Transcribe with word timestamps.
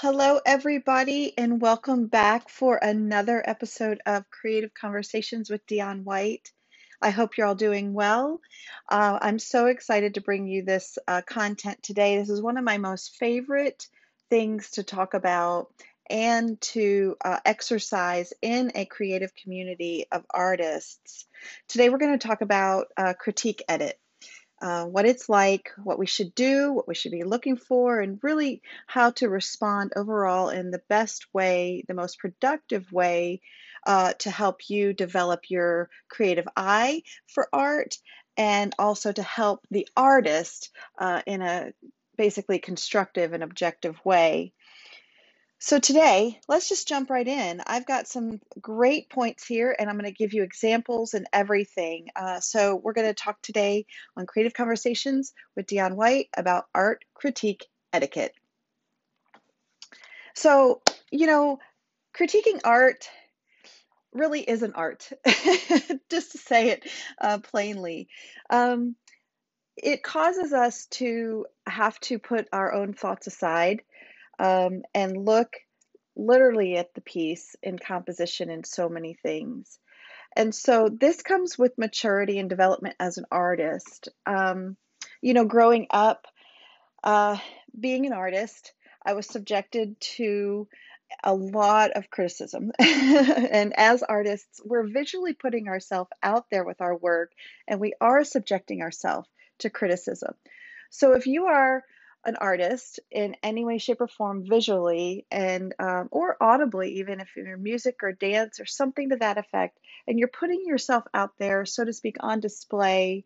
hello 0.00 0.38
everybody, 0.44 1.32
and 1.38 1.58
welcome 1.58 2.06
back 2.06 2.50
for 2.50 2.78
another 2.82 3.42
episode 3.48 3.98
of 4.04 4.28
Creative 4.30 4.72
Conversations 4.74 5.48
with 5.48 5.66
Dionne 5.66 6.04
White. 6.04 6.52
I 7.00 7.08
hope 7.08 7.36
you're 7.36 7.46
all 7.46 7.54
doing 7.54 7.94
well. 7.94 8.42
Uh, 8.90 9.18
I'm 9.22 9.38
so 9.38 9.66
excited 9.66 10.14
to 10.14 10.20
bring 10.20 10.46
you 10.46 10.62
this 10.62 10.98
uh, 11.08 11.22
content 11.22 11.82
today. 11.82 12.18
This 12.18 12.28
is 12.28 12.42
one 12.42 12.58
of 12.58 12.64
my 12.64 12.76
most 12.76 13.16
favorite 13.16 13.88
things 14.28 14.72
to 14.72 14.82
talk 14.82 15.14
about 15.14 15.68
and 16.10 16.60
to 16.60 17.16
uh, 17.24 17.38
exercise 17.46 18.34
in 18.42 18.72
a 18.74 18.84
creative 18.84 19.34
community 19.34 20.04
of 20.12 20.26
artists. 20.28 21.24
Today, 21.68 21.88
we're 21.88 21.96
going 21.96 22.18
to 22.18 22.28
talk 22.28 22.42
about 22.42 22.88
uh, 22.98 23.14
critique 23.18 23.64
edit 23.66 23.98
uh, 24.62 24.84
what 24.84 25.06
it's 25.06 25.28
like, 25.28 25.70
what 25.84 25.98
we 25.98 26.06
should 26.06 26.34
do, 26.34 26.72
what 26.72 26.88
we 26.88 26.94
should 26.94 27.12
be 27.12 27.24
looking 27.24 27.56
for, 27.56 28.00
and 28.00 28.18
really 28.22 28.62
how 28.86 29.10
to 29.10 29.28
respond 29.28 29.92
overall 29.96 30.48
in 30.48 30.70
the 30.70 30.82
best 30.88 31.26
way, 31.34 31.84
the 31.88 31.94
most 31.94 32.18
productive 32.18 32.90
way 32.92 33.40
uh, 33.86 34.12
to 34.14 34.30
help 34.30 34.68
you 34.68 34.92
develop 34.92 35.50
your 35.50 35.90
creative 36.08 36.48
eye 36.56 37.02
for 37.26 37.48
art 37.52 37.96
and 38.36 38.74
also 38.78 39.12
to 39.12 39.22
help 39.22 39.60
the 39.70 39.88
artist 39.96 40.70
uh, 40.98 41.22
in 41.26 41.42
a 41.42 41.72
basically 42.16 42.58
constructive 42.58 43.32
and 43.32 43.42
objective 43.42 43.98
way. 44.04 44.52
So 45.58 45.78
today, 45.78 46.38
let's 46.48 46.68
just 46.68 46.86
jump 46.86 47.08
right 47.08 47.26
in. 47.26 47.62
I've 47.66 47.86
got 47.86 48.06
some 48.06 48.40
great 48.60 49.08
points 49.08 49.46
here, 49.46 49.74
and 49.78 49.88
I'm 49.88 49.96
going 49.96 50.04
to 50.04 50.16
give 50.16 50.34
you 50.34 50.42
examples 50.42 51.14
and 51.14 51.26
everything. 51.32 52.08
Uh, 52.14 52.40
so 52.40 52.76
we're 52.76 52.92
going 52.92 53.06
to 53.06 53.14
talk 53.14 53.40
today 53.40 53.86
on 54.18 54.26
Creative 54.26 54.52
Conversations 54.52 55.32
with 55.56 55.66
Dionne 55.66 55.96
White 55.96 56.28
about 56.36 56.66
art 56.74 57.06
critique 57.14 57.64
etiquette. 57.94 58.34
So, 60.34 60.82
you 61.10 61.26
know, 61.26 61.58
critiquing 62.14 62.60
art 62.62 63.08
really 64.12 64.42
is 64.42 64.62
an 64.62 64.74
art, 64.74 65.08
just 66.10 66.32
to 66.32 66.38
say 66.38 66.68
it 66.68 66.86
uh, 67.18 67.38
plainly. 67.38 68.08
Um, 68.50 68.94
it 69.74 70.02
causes 70.02 70.52
us 70.52 70.84
to 70.86 71.46
have 71.66 71.98
to 72.00 72.18
put 72.18 72.46
our 72.52 72.74
own 72.74 72.92
thoughts 72.92 73.26
aside 73.26 73.82
um, 74.38 74.82
and 74.94 75.24
look 75.24 75.54
literally 76.16 76.76
at 76.76 76.94
the 76.94 77.00
piece 77.00 77.56
in 77.62 77.78
composition 77.78 78.50
and 78.50 78.66
so 78.66 78.88
many 78.88 79.14
things. 79.14 79.78
And 80.34 80.54
so 80.54 80.88
this 80.88 81.22
comes 81.22 81.58
with 81.58 81.78
maturity 81.78 82.38
and 82.38 82.48
development 82.48 82.96
as 83.00 83.18
an 83.18 83.24
artist. 83.30 84.08
Um, 84.26 84.76
you 85.22 85.34
know, 85.34 85.44
growing 85.44 85.86
up, 85.90 86.26
uh, 87.02 87.38
being 87.78 88.06
an 88.06 88.12
artist, 88.12 88.72
I 89.04 89.14
was 89.14 89.26
subjected 89.26 89.98
to 90.00 90.68
a 91.22 91.34
lot 91.34 91.92
of 91.92 92.10
criticism. 92.10 92.72
and 92.78 93.72
as 93.78 94.02
artists, 94.02 94.60
we're 94.64 94.86
visually 94.86 95.32
putting 95.32 95.68
ourselves 95.68 96.10
out 96.22 96.46
there 96.50 96.64
with 96.64 96.80
our 96.80 96.96
work 96.96 97.32
and 97.68 97.80
we 97.80 97.94
are 98.00 98.24
subjecting 98.24 98.82
ourselves 98.82 99.28
to 99.58 99.70
criticism. 99.70 100.34
So 100.90 101.14
if 101.14 101.26
you 101.26 101.46
are 101.46 101.84
an 102.26 102.36
artist 102.36 102.98
in 103.10 103.36
any 103.42 103.64
way, 103.64 103.78
shape, 103.78 104.00
or 104.00 104.08
form 104.08 104.44
visually 104.44 105.24
and 105.30 105.74
um, 105.78 106.08
or 106.10 106.36
audibly, 106.42 106.98
even 106.98 107.20
if 107.20 107.28
you're 107.36 107.56
music 107.56 108.02
or 108.02 108.12
dance 108.12 108.60
or 108.60 108.66
something 108.66 109.10
to 109.10 109.16
that 109.16 109.38
effect, 109.38 109.78
and 110.06 110.18
you're 110.18 110.28
putting 110.28 110.64
yourself 110.66 111.04
out 111.14 111.30
there, 111.38 111.64
so 111.64 111.84
to 111.84 111.92
speak, 111.92 112.16
on 112.20 112.40
display, 112.40 113.24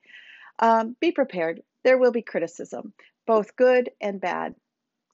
um, 0.59 0.95
be 1.01 1.12
prepared. 1.12 1.62
There 1.83 1.98
will 1.98 2.12
be 2.12 2.23
criticism, 2.23 2.93
both 3.27 3.56
good 3.56 3.91
and 4.00 4.21
bad. 4.21 4.55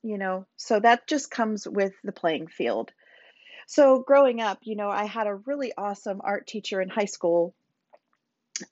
You 0.02 0.18
know, 0.18 0.46
so 0.56 0.78
that 0.80 1.06
just 1.06 1.30
comes 1.30 1.66
with 1.66 1.92
the 2.04 2.12
playing 2.12 2.48
field. 2.48 2.92
So 3.66 4.00
growing 4.00 4.40
up, 4.40 4.58
you 4.62 4.76
know, 4.76 4.90
I 4.90 5.04
had 5.04 5.26
a 5.26 5.34
really 5.34 5.72
awesome 5.76 6.20
art 6.22 6.46
teacher 6.46 6.80
in 6.80 6.88
high 6.88 7.06
school, 7.06 7.54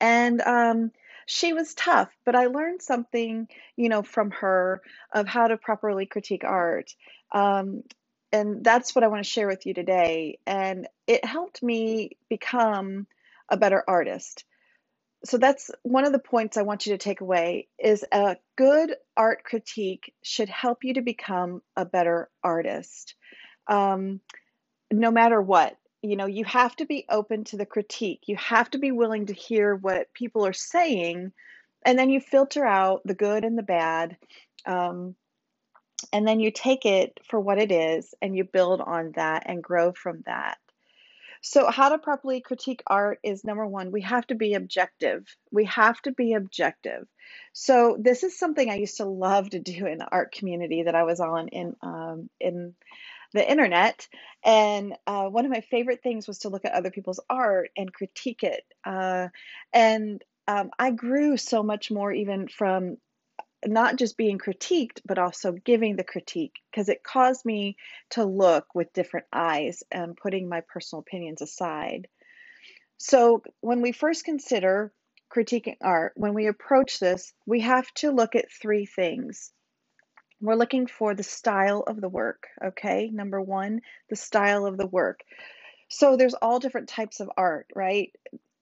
and 0.00 0.41
um, 0.41 0.91
she 1.26 1.52
was 1.52 1.74
tough, 1.74 2.10
but 2.24 2.34
I 2.34 2.46
learned 2.46 2.82
something, 2.82 3.48
you 3.76 3.88
know, 3.88 4.02
from 4.02 4.30
her 4.32 4.82
of 5.12 5.26
how 5.26 5.48
to 5.48 5.56
properly 5.56 6.06
critique 6.06 6.44
art. 6.44 6.94
Um, 7.32 7.82
and 8.32 8.64
that's 8.64 8.94
what 8.94 9.04
I 9.04 9.08
want 9.08 9.24
to 9.24 9.30
share 9.30 9.46
with 9.46 9.64
you 9.64 9.74
today. 9.74 10.38
And 10.46 10.88
it 11.06 11.24
helped 11.24 11.62
me 11.62 12.16
become 12.28 13.06
a 13.48 13.56
better 13.56 13.82
artist. 13.86 14.44
So 15.24 15.38
that's 15.38 15.70
one 15.82 16.04
of 16.04 16.12
the 16.12 16.18
points 16.18 16.56
I 16.56 16.62
want 16.62 16.84
you 16.84 16.92
to 16.92 16.98
take 16.98 17.20
away 17.20 17.68
is 17.78 18.04
a 18.12 18.36
good 18.56 18.94
art 19.16 19.44
critique 19.44 20.12
should 20.22 20.48
help 20.48 20.84
you 20.84 20.94
to 20.94 21.02
become 21.02 21.62
a 21.76 21.84
better 21.84 22.28
artist. 22.42 23.14
Um, 23.66 24.20
no 24.92 25.10
matter 25.10 25.40
what, 25.40 25.76
you 26.04 26.16
know 26.16 26.26
you 26.26 26.44
have 26.44 26.76
to 26.76 26.87
be 26.87 27.06
open 27.09 27.44
to 27.44 27.56
the 27.56 27.66
critique. 27.66 28.22
You 28.26 28.37
have 28.37 28.70
to 28.70 28.78
be 28.78 28.92
willing 28.92 29.26
to 29.26 29.34
hear 29.34 29.75
what 29.75 30.12
people 30.12 30.47
are 30.47 30.53
saying 30.53 31.32
and 31.84 31.98
then 31.98 32.10
you 32.10 32.20
filter 32.20 32.65
out 32.65 33.03
the 33.04 33.15
good 33.15 33.44
and 33.44 33.56
the 33.59 33.62
bad 33.62 34.16
um, 34.66 35.14
and 36.12 36.26
then 36.26 36.41
you 36.41 36.50
take 36.50 36.84
it 36.84 37.19
for 37.28 37.41
what 37.41 37.59
it 37.59 37.72
is 37.72 38.14
and 38.20 38.37
you 38.37 38.44
build 38.44 38.81
on 38.81 39.12
that 39.16 39.44
and 39.47 39.62
grow 39.62 39.93
from 39.93 40.22
that. 40.26 40.59
So 41.43 41.70
how 41.70 41.91
to 41.91 41.98
properly 41.98 42.41
critique 42.41 42.82
art 42.87 43.19
is 43.22 43.44
number 43.44 43.66
one 43.66 43.91
we 43.91 44.00
have 44.03 44.26
to 44.28 44.34
be 44.34 44.54
objective. 44.54 45.26
We 45.53 45.66
have 45.66 46.00
to 46.03 46.12
be 46.12 46.34
objective. 46.34 47.06
So 47.53 47.97
this 48.00 48.22
is 48.22 48.38
something 48.38 48.70
i 48.70 48.76
used 48.76 48.98
to 48.98 49.04
love 49.04 49.50
to 49.50 49.59
do 49.59 49.87
in 49.87 49.98
the 49.98 50.09
art 50.10 50.32
community 50.32 50.82
that 50.84 50.94
i 50.94 51.04
was 51.04 51.20
on 51.20 51.48
in 51.48 51.76
um, 51.82 52.31
in 52.41 52.75
the 53.34 53.50
internet. 53.50 54.08
And 54.44 54.96
uh, 55.06 55.26
one 55.26 55.44
of 55.44 55.52
my 55.52 55.60
favorite 55.60 56.02
things 56.02 56.28
was 56.28 56.40
to 56.40 56.50
look 56.50 56.64
at 56.64 56.72
other 56.72 56.90
people's 56.90 57.20
art 57.28 57.70
and 57.76 57.92
critique 57.92 58.44
it. 58.44 58.64
Uh, 58.84 59.28
and 59.74 60.22
um, 60.48 60.70
I 60.78 60.92
grew 60.92 61.36
so 61.36 61.62
much 61.62 61.90
more 61.90 62.12
even 62.12 62.48
from 62.48 62.98
not 63.66 63.96
just 63.96 64.16
being 64.16 64.38
critiqued, 64.38 65.00
but 65.06 65.18
also 65.18 65.52
giving 65.52 65.96
the 65.96 66.04
critique 66.04 66.54
because 66.70 66.88
it 66.88 67.02
caused 67.02 67.44
me 67.44 67.76
to 68.10 68.24
look 68.24 68.66
with 68.74 68.92
different 68.92 69.26
eyes 69.32 69.82
and 69.90 70.16
putting 70.16 70.48
my 70.48 70.62
personal 70.62 71.00
opinions 71.00 71.42
aside. 71.42 72.08
So, 72.98 73.42
when 73.60 73.82
we 73.82 73.92
first 73.92 74.24
consider 74.24 74.92
critiquing 75.34 75.76
art, 75.82 76.12
when 76.16 76.34
we 76.34 76.46
approach 76.46 77.00
this, 77.00 77.32
we 77.46 77.60
have 77.60 77.92
to 77.94 78.12
look 78.12 78.36
at 78.36 78.52
three 78.52 78.86
things. 78.86 79.52
We're 80.40 80.56
looking 80.56 80.86
for 80.86 81.14
the 81.14 81.22
style 81.22 81.84
of 81.86 82.00
the 82.00 82.08
work, 82.08 82.48
okay? 82.62 83.10
Number 83.12 83.40
one, 83.40 83.80
the 84.10 84.16
style 84.16 84.66
of 84.66 84.76
the 84.76 84.86
work. 84.86 85.20
So 85.88 86.16
there's 86.16 86.34
all 86.34 86.58
different 86.58 86.88
types 86.88 87.20
of 87.20 87.30
art, 87.36 87.66
right? 87.74 88.12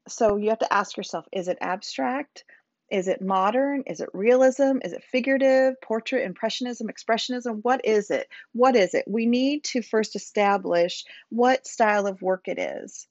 So 0.09 0.37
you 0.37 0.51
have 0.51 0.59
to 0.61 0.73
ask 0.73 0.97
yourself 0.97 1.27
is 1.33 1.49
it 1.49 1.59
abstract? 1.61 2.45
Is 2.91 3.09
it 3.09 3.23
modern? 3.23 3.85
Is 3.87 4.01
it 4.01 4.11
realism? 4.13 4.79
Is 4.85 4.93
it 4.93 5.03
figurative? 5.03 5.81
Portrait, 5.81 6.27
impressionism, 6.27 6.89
expressionism? 6.89 7.61
What 7.63 7.87
is 7.87 8.11
it? 8.11 8.29
What 8.53 8.77
is 8.77 8.93
it? 8.93 9.05
We 9.09 9.25
need 9.25 9.65
to 9.65 9.81
first 9.81 10.15
establish 10.15 11.05
what 11.31 11.67
style 11.67 12.07
of 12.07 12.21
work 12.21 12.49
it 12.49 12.59
is. 12.59 13.09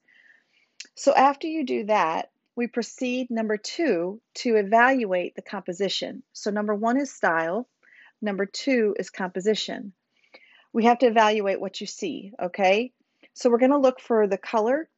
So 0.94 1.12
after 1.12 1.48
you 1.48 1.64
do 1.64 1.86
that, 1.86 2.30
we 2.54 2.66
proceed, 2.66 3.30
number 3.30 3.56
two, 3.56 4.20
to 4.34 4.56
evaluate 4.56 5.34
the 5.34 5.42
composition. 5.42 6.22
So, 6.32 6.50
number 6.50 6.74
one 6.74 7.00
is 7.00 7.10
style, 7.10 7.66
Number 8.22 8.46
two 8.46 8.94
is 8.98 9.10
composition. 9.10 9.92
We 10.72 10.84
have 10.84 11.00
to 11.00 11.06
evaluate 11.06 11.60
what 11.60 11.80
you 11.80 11.88
see, 11.88 12.32
okay? 12.40 12.92
So 13.34 13.50
we're 13.50 13.58
going 13.58 13.72
to 13.72 13.78
look 13.78 14.00
for 14.00 14.28
the 14.28 14.38
color, 14.38 14.88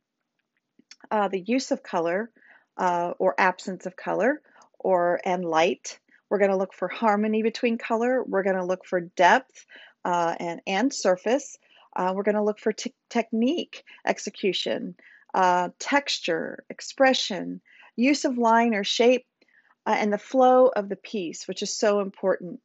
uh, 1.10 1.28
the 1.28 1.40
use 1.40 1.70
of 1.70 1.82
color 1.82 2.30
uh, 2.76 3.14
or 3.18 3.34
absence 3.38 3.86
of 3.86 3.96
color 3.96 4.42
or 4.78 5.20
and 5.24 5.42
light. 5.44 5.98
We're 6.28 6.38
going 6.38 6.50
to 6.50 6.56
look 6.56 6.74
for 6.74 6.88
harmony 6.88 7.42
between 7.42 7.78
color. 7.78 8.22
We're 8.22 8.42
going 8.42 8.56
to 8.56 8.64
look 8.64 8.84
for 8.84 9.00
depth 9.00 9.64
uh, 10.04 10.34
and, 10.38 10.60
and 10.66 10.92
surface. 10.92 11.58
Uh, 11.96 12.12
we're 12.14 12.24
going 12.24 12.34
to 12.34 12.42
look 12.42 12.58
for 12.58 12.74
technique, 13.08 13.84
execution, 14.06 14.96
uh, 15.32 15.70
texture, 15.78 16.64
expression, 16.68 17.60
use 17.96 18.24
of 18.24 18.36
line 18.36 18.74
or 18.74 18.84
shape, 18.84 19.26
uh, 19.86 19.96
and 19.98 20.12
the 20.12 20.18
flow 20.18 20.68
of 20.68 20.88
the 20.88 20.96
piece, 20.96 21.48
which 21.48 21.62
is 21.62 21.76
so 21.76 22.00
important. 22.00 22.60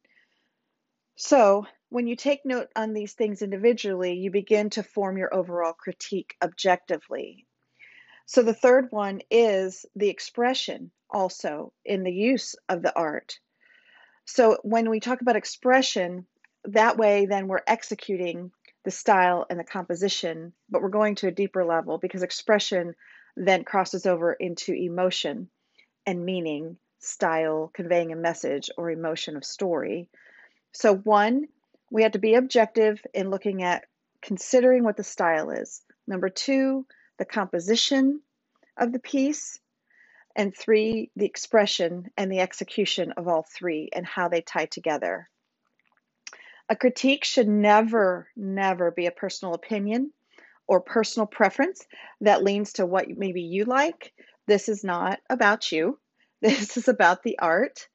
So, 1.22 1.66
when 1.90 2.06
you 2.06 2.16
take 2.16 2.46
note 2.46 2.68
on 2.74 2.94
these 2.94 3.12
things 3.12 3.42
individually, 3.42 4.14
you 4.14 4.30
begin 4.30 4.70
to 4.70 4.82
form 4.82 5.18
your 5.18 5.32
overall 5.34 5.74
critique 5.74 6.34
objectively. 6.40 7.46
So, 8.24 8.42
the 8.42 8.54
third 8.54 8.90
one 8.90 9.20
is 9.30 9.84
the 9.94 10.08
expression 10.08 10.92
also 11.10 11.74
in 11.84 12.04
the 12.04 12.12
use 12.12 12.56
of 12.70 12.80
the 12.80 12.96
art. 12.96 13.38
So, 14.24 14.60
when 14.62 14.88
we 14.88 14.98
talk 14.98 15.20
about 15.20 15.36
expression, 15.36 16.26
that 16.64 16.96
way 16.96 17.26
then 17.26 17.48
we're 17.48 17.64
executing 17.66 18.50
the 18.86 18.90
style 18.90 19.44
and 19.50 19.60
the 19.60 19.64
composition, 19.64 20.54
but 20.70 20.80
we're 20.80 20.88
going 20.88 21.16
to 21.16 21.28
a 21.28 21.32
deeper 21.32 21.66
level 21.66 21.98
because 21.98 22.22
expression 22.22 22.94
then 23.36 23.64
crosses 23.64 24.06
over 24.06 24.32
into 24.32 24.72
emotion 24.72 25.50
and 26.06 26.24
meaning, 26.24 26.78
style, 26.98 27.70
conveying 27.74 28.10
a 28.10 28.16
message 28.16 28.70
or 28.78 28.90
emotion 28.90 29.36
of 29.36 29.44
story. 29.44 30.08
So, 30.72 30.94
one, 30.94 31.48
we 31.90 32.02
have 32.02 32.12
to 32.12 32.18
be 32.18 32.34
objective 32.34 33.04
in 33.12 33.30
looking 33.30 33.62
at 33.62 33.84
considering 34.22 34.84
what 34.84 34.96
the 34.96 35.04
style 35.04 35.50
is. 35.50 35.82
Number 36.06 36.28
two, 36.28 36.86
the 37.18 37.24
composition 37.24 38.20
of 38.76 38.92
the 38.92 38.98
piece. 38.98 39.58
And 40.36 40.56
three, 40.56 41.10
the 41.16 41.26
expression 41.26 42.10
and 42.16 42.30
the 42.30 42.40
execution 42.40 43.12
of 43.12 43.26
all 43.26 43.42
three 43.42 43.90
and 43.92 44.06
how 44.06 44.28
they 44.28 44.40
tie 44.40 44.66
together. 44.66 45.28
A 46.68 46.76
critique 46.76 47.24
should 47.24 47.48
never, 47.48 48.28
never 48.36 48.92
be 48.92 49.06
a 49.06 49.10
personal 49.10 49.54
opinion 49.54 50.12
or 50.68 50.80
personal 50.80 51.26
preference 51.26 51.84
that 52.20 52.44
leans 52.44 52.74
to 52.74 52.86
what 52.86 53.08
maybe 53.08 53.42
you 53.42 53.64
like. 53.64 54.12
This 54.46 54.68
is 54.68 54.84
not 54.84 55.18
about 55.28 55.72
you. 55.72 55.98
This 56.42 56.78
is 56.78 56.88
about 56.88 57.22
the 57.22 57.38
art. 57.38 57.86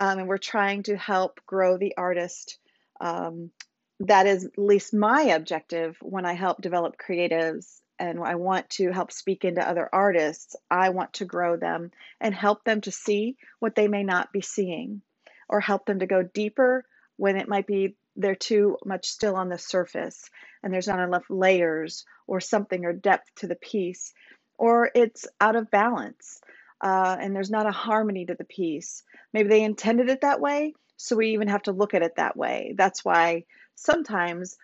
Um, 0.00 0.20
and 0.20 0.28
we're 0.28 0.38
trying 0.38 0.84
to 0.84 0.96
help 0.96 1.40
grow 1.46 1.78
the 1.78 1.94
artist. 1.98 2.58
Um, 3.00 3.52
that 4.00 4.26
is 4.26 4.46
at 4.46 4.58
least 4.58 4.94
my 4.94 5.22
objective 5.22 5.98
when 6.02 6.26
I 6.26 6.34
help 6.34 6.62
develop 6.62 6.96
creatives 6.98 7.80
and 7.98 8.20
I 8.24 8.36
want 8.36 8.70
to 8.72 8.92
help 8.92 9.12
speak 9.12 9.44
into 9.44 9.66
other 9.68 9.88
artists. 9.92 10.56
I 10.70 10.90
want 10.90 11.14
to 11.14 11.26
grow 11.26 11.56
them 11.56 11.92
and 12.20 12.34
help 12.34 12.64
them 12.64 12.82
to 12.82 12.92
see 12.92 13.36
what 13.60 13.76
they 13.76 13.88
may 13.88 14.04
not 14.04 14.32
be 14.32 14.42
seeing 14.42 15.02
or 15.48 15.60
help 15.60 15.86
them 15.86 16.00
to 16.00 16.06
go 16.06 16.22
deeper 16.22 16.84
when 17.18 17.36
it 17.36 17.48
might 17.48 17.66
be 17.66 17.96
they're 18.16 18.36
too 18.36 18.78
much 18.86 19.08
still 19.08 19.36
on 19.36 19.50
the 19.50 19.58
surface 19.58 20.30
and 20.62 20.74
there's 20.74 20.88
not 20.88 21.00
enough 21.00 21.24
layers 21.30 22.04
or 22.26 22.40
something 22.40 22.84
or 22.86 22.92
depth 22.94 23.30
to 23.36 23.48
the 23.48 23.56
piece 23.56 24.12
or 24.58 24.90
it's 24.94 25.26
out 25.40 25.56
of 25.56 25.70
balance 25.70 26.40
uh, 26.80 27.16
and 27.20 27.34
there's 27.34 27.50
not 27.50 27.66
a 27.66 27.72
harmony 27.72 28.24
to 28.26 28.34
the 28.34 28.44
piece. 28.44 29.02
Maybe 29.32 29.48
they 29.48 29.62
intended 29.62 30.08
it 30.08 30.22
that 30.22 30.40
way 30.40 30.74
so 31.02 31.16
we 31.16 31.28
even 31.30 31.48
have 31.48 31.62
to 31.62 31.72
look 31.72 31.94
at 31.94 32.02
it 32.02 32.16
that 32.16 32.36
way. 32.36 32.74
That's 32.76 33.02
why 33.02 33.44
sometimes 33.74 34.58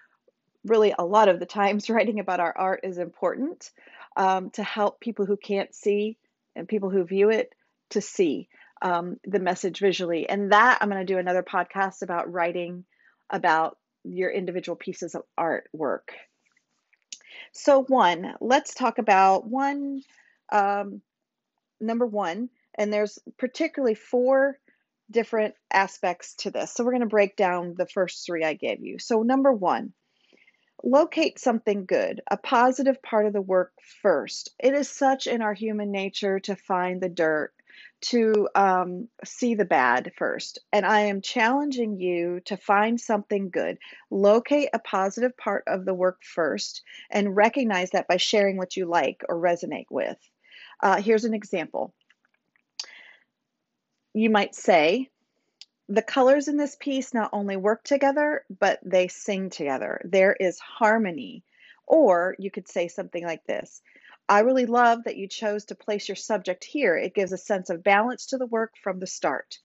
really 0.66 0.92
a 0.98 1.04
lot 1.04 1.28
of 1.28 1.40
the 1.40 1.46
times 1.46 1.88
writing 1.90 2.20
about 2.20 2.40
our 2.40 2.52
art 2.54 2.80
is 2.82 2.98
important 2.98 3.70
um, 4.16 4.50
to 4.50 4.62
help 4.62 5.00
people 5.00 5.24
who 5.24 5.38
can't 5.38 5.74
see 5.74 6.18
and 6.54 6.68
people 6.68 6.90
who 6.90 7.04
view 7.04 7.30
it 7.30 7.54
to 7.90 8.02
see 8.02 8.48
um, 8.82 9.18
the 9.24 9.38
message 9.38 9.78
visually. 9.78 10.28
And 10.28 10.52
that 10.52 10.78
i'm 10.82 10.90
going 10.90 11.04
to 11.04 11.10
do 11.10 11.18
another 11.18 11.42
podcast 11.42 12.02
about 12.02 12.30
writing 12.30 12.84
about 13.30 13.78
your 14.04 14.30
individual 14.30 14.76
pieces 14.76 15.14
of 15.14 15.22
artwork. 15.40 16.10
So, 17.52 17.82
one, 17.82 18.34
let's 18.42 18.74
talk 18.74 18.98
about 18.98 19.46
one, 19.46 20.02
um, 20.52 21.00
number 21.81 22.06
one, 22.06 22.50
and 22.75 22.93
there's 22.93 23.19
particularly 23.38 23.94
four 23.94 24.58
different 25.11 25.55
aspects 25.73 26.34
to 26.34 26.50
this. 26.50 26.73
So, 26.73 26.84
we're 26.84 26.93
going 26.93 27.00
to 27.00 27.06
break 27.06 27.37
down 27.37 27.75
the 27.76 27.87
first 27.87 28.26
three 28.26 28.44
I 28.44 28.55
gave 28.55 28.82
you. 28.82 28.99
So, 28.99 29.23
number 29.23 29.52
one, 29.52 29.93
locate 30.82 31.38
something 31.38 31.87
good, 31.87 32.20
a 32.31 32.37
positive 32.37 33.02
part 33.02 33.26
of 33.26 33.32
the 33.32 33.40
work 33.40 33.73
first. 34.02 34.50
It 34.58 34.75
is 34.75 34.88
such 34.88 35.26
in 35.26 35.43
our 35.43 35.55
human 35.55 35.90
nature 35.90 36.40
to 36.40 36.56
find 36.56 37.00
the 37.00 37.08
dirt 37.08 37.52
to 38.00 38.49
um, 38.55 39.08
see 39.25 39.55
the 39.55 39.64
bad 39.64 40.12
first. 40.17 40.58
And 40.73 40.84
I 40.84 41.02
am 41.02 41.23
challenging 41.23 41.99
you 41.99 42.40
to 42.46 42.56
find 42.56 43.00
something 43.00 43.50
good. 43.50 43.78
Locate 44.11 44.69
a 44.73 44.78
positive 44.78 45.37
part 45.37 45.64
of 45.67 45.84
the 45.84 45.94
work 45.94 46.23
first 46.23 46.82
and 47.11 47.37
recognize 47.37 47.90
that 47.90 48.08
by 48.08 48.17
sharing 48.17 48.56
what 48.56 48.76
you 48.76 48.87
like 48.87 49.23
or 49.28 49.37
resonate 49.37 49.87
with. 49.90 50.19
Uh, 50.81 51.00
here's 51.00 51.25
an 51.25 51.34
example. 51.34 51.94
You 54.14 54.31
might 54.31 54.55
say, 54.55 55.11
the 55.88 56.02
colors 56.02 56.49
in 56.49 56.56
this 56.56 56.76
piece 56.78 57.14
not 57.14 57.31
only 57.32 57.56
work 57.56 57.84
together, 57.84 58.44
but 58.58 58.81
they 58.82 59.08
sing 59.08 59.50
together. 59.50 60.00
There 60.05 60.32
is 60.32 60.58
harmony. 60.58 61.44
Or 61.87 62.34
you 62.38 62.50
could 62.50 62.67
say 62.67 62.88
something 62.88 63.25
like 63.25 63.44
this 63.44 63.81
I 64.28 64.40
really 64.40 64.67
love 64.67 65.05
that 65.05 65.17
you 65.17 65.28
chose 65.28 65.67
to 65.67 65.76
place 65.76 66.08
your 66.08 66.17
subject 66.17 66.64
here. 66.64 66.96
It 66.96 67.14
gives 67.14 67.32
a 67.32 67.38
sense 67.38 67.70
of 67.70 67.84
balance 67.84 68.26
to 68.26 68.38
the 68.38 68.46
work 68.46 68.73
from 68.82 68.99
the 68.99 69.06
start. 69.06 69.58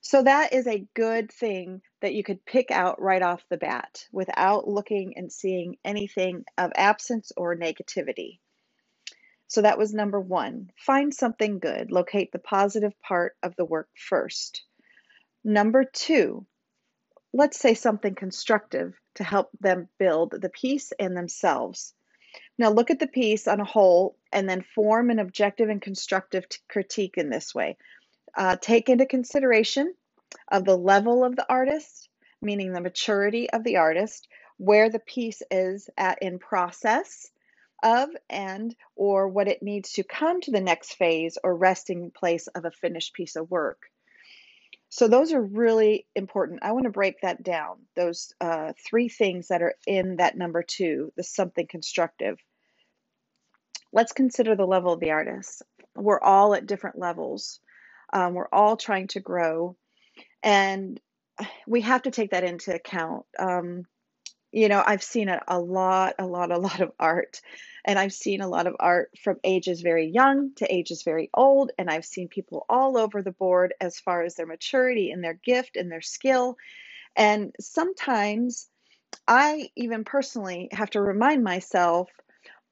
So, 0.00 0.22
that 0.22 0.52
is 0.52 0.66
a 0.66 0.86
good 0.94 1.30
thing 1.30 1.82
that 2.00 2.14
you 2.14 2.24
could 2.24 2.44
pick 2.44 2.70
out 2.70 3.00
right 3.00 3.22
off 3.22 3.48
the 3.48 3.56
bat 3.56 4.06
without 4.12 4.68
looking 4.68 5.16
and 5.16 5.32
seeing 5.32 5.76
anything 5.84 6.44
of 6.58 6.72
absence 6.74 7.30
or 7.36 7.56
negativity. 7.56 8.40
So, 9.48 9.62
that 9.62 9.78
was 9.78 9.94
number 9.94 10.20
one. 10.20 10.70
Find 10.76 11.14
something 11.14 11.58
good, 11.58 11.92
locate 11.92 12.32
the 12.32 12.38
positive 12.38 12.92
part 13.00 13.36
of 13.42 13.54
the 13.56 13.64
work 13.64 13.88
first. 13.94 14.64
Number 15.44 15.84
two, 15.84 16.46
let's 17.32 17.58
say 17.58 17.74
something 17.74 18.14
constructive 18.14 18.98
to 19.14 19.24
help 19.24 19.50
them 19.60 19.88
build 19.98 20.32
the 20.32 20.48
piece 20.48 20.92
and 20.98 21.16
themselves. 21.16 21.94
Now 22.58 22.70
look 22.70 22.90
at 22.90 22.98
the 22.98 23.06
piece 23.06 23.46
on 23.46 23.60
a 23.60 23.64
whole 23.64 24.16
and 24.32 24.48
then 24.48 24.64
form 24.74 25.10
an 25.10 25.18
objective 25.18 25.68
and 25.68 25.80
constructive 25.80 26.46
critique 26.68 27.16
in 27.16 27.30
this 27.30 27.54
way. 27.54 27.76
Uh, 28.34 28.56
take 28.60 28.88
into 28.88 29.06
consideration 29.06 29.94
of 30.50 30.64
the 30.64 30.76
level 30.76 31.24
of 31.24 31.36
the 31.36 31.46
artist, 31.48 32.08
meaning 32.42 32.72
the 32.72 32.80
maturity 32.80 33.48
of 33.50 33.64
the 33.64 33.76
artist, 33.76 34.28
where 34.58 34.90
the 34.90 34.98
piece 34.98 35.42
is 35.50 35.88
at 35.96 36.22
in 36.22 36.38
process 36.38 37.30
of 37.82 38.08
and 38.28 38.74
or 38.94 39.28
what 39.28 39.48
it 39.48 39.62
needs 39.62 39.92
to 39.92 40.02
come 40.02 40.40
to 40.40 40.50
the 40.50 40.60
next 40.60 40.94
phase 40.94 41.38
or 41.42 41.54
resting 41.56 42.10
place 42.10 42.46
of 42.48 42.64
a 42.64 42.70
finished 42.70 43.14
piece 43.14 43.36
of 43.36 43.50
work. 43.50 43.78
So 44.88 45.08
those 45.08 45.32
are 45.32 45.42
really 45.42 46.06
important. 46.14 46.60
I 46.62 46.72
want 46.72 46.84
to 46.84 46.90
break 46.90 47.20
that 47.20 47.42
down. 47.42 47.78
Those 47.96 48.32
uh, 48.40 48.72
three 48.88 49.08
things 49.08 49.48
that 49.48 49.62
are 49.62 49.74
in 49.86 50.16
that 50.16 50.38
number 50.38 50.62
two, 50.62 51.12
the 51.16 51.22
something 51.22 51.66
constructive. 51.66 52.38
Let's 53.92 54.12
consider 54.12 54.54
the 54.54 54.66
level 54.66 54.92
of 54.92 55.00
the 55.00 55.10
artist. 55.10 55.62
We're 55.94 56.20
all 56.20 56.54
at 56.54 56.66
different 56.66 56.98
levels. 56.98 57.60
Um, 58.12 58.34
we're 58.34 58.48
all 58.52 58.76
trying 58.76 59.08
to 59.08 59.20
grow, 59.20 59.76
and 60.42 61.00
we 61.66 61.80
have 61.80 62.02
to 62.02 62.10
take 62.10 62.30
that 62.30 62.44
into 62.44 62.74
account. 62.74 63.26
Um, 63.38 63.84
you 64.56 64.70
know, 64.70 64.82
I've 64.84 65.02
seen 65.02 65.28
a, 65.28 65.42
a 65.46 65.60
lot, 65.60 66.14
a 66.18 66.24
lot, 66.24 66.50
a 66.50 66.56
lot 66.56 66.80
of 66.80 66.90
art, 66.98 67.42
and 67.84 67.98
I've 67.98 68.14
seen 68.14 68.40
a 68.40 68.48
lot 68.48 68.66
of 68.66 68.74
art 68.80 69.10
from 69.22 69.36
ages 69.44 69.82
very 69.82 70.06
young 70.06 70.54
to 70.54 70.74
ages 70.74 71.02
very 71.02 71.28
old, 71.34 71.72
and 71.76 71.90
I've 71.90 72.06
seen 72.06 72.28
people 72.28 72.64
all 72.66 72.96
over 72.96 73.20
the 73.20 73.32
board 73.32 73.74
as 73.82 74.00
far 74.00 74.22
as 74.22 74.34
their 74.34 74.46
maturity 74.46 75.10
and 75.10 75.22
their 75.22 75.34
gift 75.34 75.76
and 75.76 75.92
their 75.92 76.00
skill. 76.00 76.56
And 77.16 77.54
sometimes 77.60 78.70
I 79.28 79.68
even 79.76 80.04
personally 80.04 80.70
have 80.72 80.88
to 80.90 81.02
remind 81.02 81.44
myself 81.44 82.08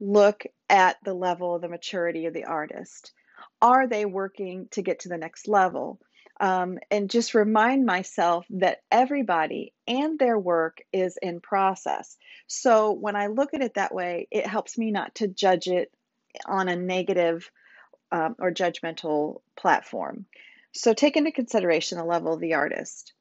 look 0.00 0.44
at 0.70 0.96
the 1.04 1.12
level 1.12 1.54
of 1.54 1.60
the 1.60 1.68
maturity 1.68 2.24
of 2.24 2.32
the 2.32 2.46
artist. 2.46 3.12
Are 3.60 3.86
they 3.86 4.06
working 4.06 4.68
to 4.70 4.80
get 4.80 5.00
to 5.00 5.10
the 5.10 5.18
next 5.18 5.48
level? 5.48 6.00
Um, 6.40 6.78
and 6.90 7.10
just 7.10 7.34
remind 7.34 7.86
myself 7.86 8.44
that 8.50 8.82
everybody 8.90 9.72
and 9.86 10.18
their 10.18 10.38
work 10.38 10.78
is 10.92 11.16
in 11.20 11.40
process. 11.40 12.16
So 12.46 12.92
when 12.92 13.16
I 13.16 13.28
look 13.28 13.54
at 13.54 13.62
it 13.62 13.74
that 13.74 13.94
way, 13.94 14.28
it 14.30 14.46
helps 14.46 14.76
me 14.76 14.90
not 14.90 15.14
to 15.16 15.28
judge 15.28 15.68
it 15.68 15.92
on 16.46 16.68
a 16.68 16.76
negative 16.76 17.50
um, 18.10 18.36
or 18.38 18.50
judgmental 18.50 19.40
platform. 19.56 20.26
So 20.72 20.92
take 20.92 21.16
into 21.16 21.30
consideration 21.30 21.98
the 21.98 22.04
level 22.04 22.32
of 22.32 22.40
the 22.40 22.54
artist. 22.54 23.12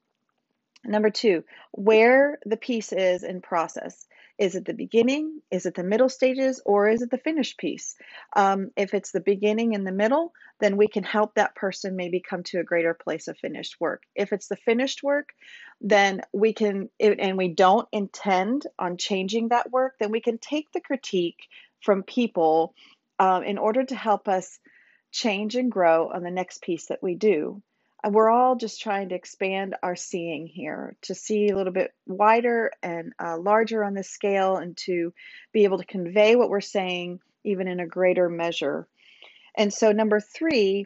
Number 0.83 1.11
two, 1.11 1.43
where 1.71 2.39
the 2.45 2.57
piece 2.57 2.91
is 2.91 3.23
in 3.23 3.41
process. 3.41 4.05
Is 4.43 4.55
it 4.55 4.65
the 4.65 4.73
beginning? 4.73 5.39
Is 5.51 5.65
it 5.65 5.73
the 5.73 5.85
middle 5.85 6.09
stages? 6.09 6.61
Or 6.65 6.89
is 6.89 7.01
it 7.01 7.09
the 7.09 7.17
finished 7.17 7.57
piece? 7.57 7.95
Um, 8.35 8.71
if 8.75 8.93
it's 8.93 9.13
the 9.13 9.21
beginning 9.21 9.73
and 9.73 9.87
the 9.87 9.93
middle, 9.93 10.33
then 10.59 10.75
we 10.75 10.89
can 10.89 11.03
help 11.03 11.35
that 11.35 11.55
person 11.55 11.95
maybe 11.95 12.19
come 12.19 12.43
to 12.43 12.59
a 12.59 12.63
greater 12.65 12.93
place 12.93 13.29
of 13.29 13.37
finished 13.37 13.79
work. 13.79 14.03
If 14.15 14.33
it's 14.33 14.49
the 14.49 14.57
finished 14.57 15.01
work, 15.01 15.29
then 15.79 16.23
we 16.33 16.51
can, 16.51 16.89
and 16.99 17.37
we 17.37 17.53
don't 17.53 17.87
intend 17.93 18.67
on 18.77 18.97
changing 18.97 19.47
that 19.47 19.71
work, 19.71 19.93
then 19.97 20.11
we 20.11 20.19
can 20.19 20.37
take 20.39 20.69
the 20.73 20.81
critique 20.81 21.47
from 21.79 22.03
people 22.03 22.75
um, 23.19 23.43
in 23.43 23.57
order 23.57 23.85
to 23.85 23.95
help 23.95 24.27
us 24.27 24.59
change 25.13 25.55
and 25.55 25.71
grow 25.71 26.11
on 26.13 26.21
the 26.21 26.31
next 26.31 26.61
piece 26.61 26.87
that 26.87 27.01
we 27.01 27.15
do 27.15 27.61
we're 28.09 28.29
all 28.29 28.55
just 28.55 28.81
trying 28.81 29.09
to 29.09 29.15
expand 29.15 29.75
our 29.81 29.95
seeing 29.95 30.45
here 30.45 30.95
to 31.03 31.15
see 31.15 31.49
a 31.49 31.55
little 31.55 31.71
bit 31.71 31.93
wider 32.05 32.71
and 32.81 33.13
uh, 33.23 33.37
larger 33.37 33.83
on 33.83 33.93
the 33.93 34.03
scale 34.03 34.57
and 34.57 34.75
to 34.85 35.13
be 35.53 35.63
able 35.63 35.77
to 35.77 35.85
convey 35.85 36.35
what 36.35 36.49
we're 36.49 36.61
saying 36.61 37.19
even 37.43 37.67
in 37.67 37.79
a 37.79 37.87
greater 37.87 38.29
measure. 38.29 38.87
And 39.55 39.73
so, 39.73 39.91
number 39.91 40.19
three, 40.19 40.85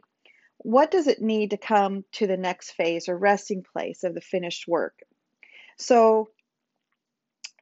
what 0.58 0.92
does 0.92 1.08
it 1.08 1.22
need 1.22 1.52
to 1.52 1.58
come 1.58 2.04
to 2.14 2.28
the 2.28 2.38
next 2.38 2.72
phase 2.72 3.08
or 3.10 3.18
resting 3.18 3.64
place 3.64 4.04
of 4.04 4.14
the 4.14 4.22
finished 4.22 4.68
work? 4.68 5.00
So, 5.78 6.30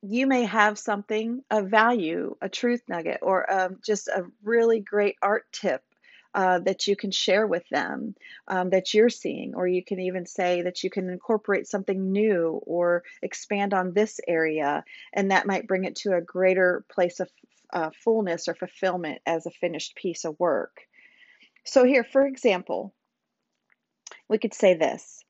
you 0.01 0.27
may 0.27 0.43
have 0.43 0.77
something 0.77 1.43
of 1.49 1.69
value, 1.69 2.35
a 2.41 2.49
truth 2.49 2.81
nugget, 2.87 3.19
or 3.21 3.51
um, 3.51 3.79
just 3.85 4.07
a 4.07 4.25
really 4.43 4.79
great 4.79 5.15
art 5.21 5.45
tip 5.51 5.81
uh, 6.35 6.59
that 6.59 6.85
you 6.85 6.97
can 6.97 7.11
share 7.11 7.47
with 7.47 7.67
them 7.69 8.13
um, 8.49 8.69
that 8.69 8.93
you're 8.93 9.09
seeing, 9.09 9.55
or 9.55 9.67
you 9.67 9.83
can 9.83 10.01
even 10.01 10.25
say 10.25 10.61
that 10.63 10.83
you 10.83 10.89
can 10.89 11.09
incorporate 11.09 11.65
something 11.65 12.11
new 12.11 12.59
or 12.65 13.03
expand 13.21 13.73
on 13.73 13.93
this 13.93 14.19
area, 14.27 14.83
and 15.13 15.31
that 15.31 15.47
might 15.47 15.67
bring 15.67 15.85
it 15.85 15.95
to 15.95 16.13
a 16.13 16.21
greater 16.21 16.83
place 16.89 17.21
of 17.21 17.29
uh, 17.73 17.89
fullness 18.03 18.49
or 18.49 18.53
fulfillment 18.53 19.21
as 19.25 19.45
a 19.45 19.51
finished 19.51 19.95
piece 19.95 20.25
of 20.25 20.37
work. 20.37 20.81
So, 21.63 21.85
here, 21.85 22.03
for 22.03 22.27
example, 22.27 22.93
we 24.27 24.37
could 24.37 24.53
say 24.53 24.73
this 24.73 25.23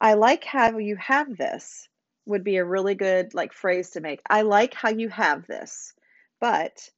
I 0.00 0.14
like 0.14 0.42
how 0.42 0.78
you 0.78 0.96
have 0.96 1.36
this, 1.36 1.86
would 2.24 2.44
be 2.44 2.56
a 2.56 2.64
really 2.64 2.94
good 2.94 3.34
like 3.34 3.52
phrase 3.52 3.90
to 3.90 4.00
make. 4.00 4.20
I 4.28 4.40
like 4.40 4.72
how 4.72 4.88
you 4.88 5.10
have 5.10 5.46
this, 5.46 5.92
but 6.40 6.88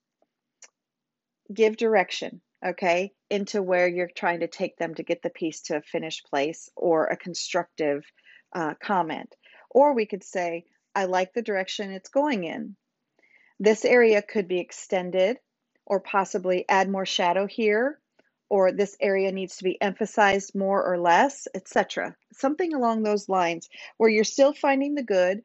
give 1.53 1.77
direction, 1.77 2.41
okay, 2.65 3.13
into 3.31 3.63
where 3.63 3.87
you're 3.89 4.11
trying 4.15 4.41
to 4.41 4.49
take 4.49 4.77
them 4.79 4.95
to 4.95 5.03
get 5.03 5.23
the 5.23 5.31
piece 5.31 5.63
to 5.63 5.77
a 5.77 5.83
finished 5.83 6.27
place 6.29 6.71
or 6.77 7.07
a 7.07 7.17
constructive 7.17 8.05
uh, 8.55 8.75
comment. 8.83 9.35
Or 9.71 9.95
we 9.95 10.07
could 10.07 10.25
say, 10.25 10.65
I 10.95 11.05
like 11.05 11.35
the 11.35 11.43
direction 11.43 11.91
it's 11.91 12.09
going 12.09 12.45
in. 12.45 12.77
This 13.61 13.85
area 13.85 14.23
could 14.23 14.49
be 14.49 14.61
extended 14.61 15.39
or 15.87 16.01
possibly 16.01 16.65
add 16.69 16.89
more 16.89 17.07
shadow 17.07 17.47
here, 17.47 18.01
or 18.49 18.73
this 18.73 18.97
area 19.01 19.33
needs 19.33 19.57
to 19.57 19.65
be 19.65 19.81
emphasized 19.81 20.55
more 20.55 20.83
or 20.83 20.99
less, 20.99 21.49
etc. 21.55 22.17
Something 22.33 22.73
along 22.73 23.03
those 23.03 23.29
lines 23.29 23.69
where 23.97 24.11
you're 24.11 24.25
still 24.25 24.55
finding 24.55 24.95
the 24.95 25.03
good 25.03 25.43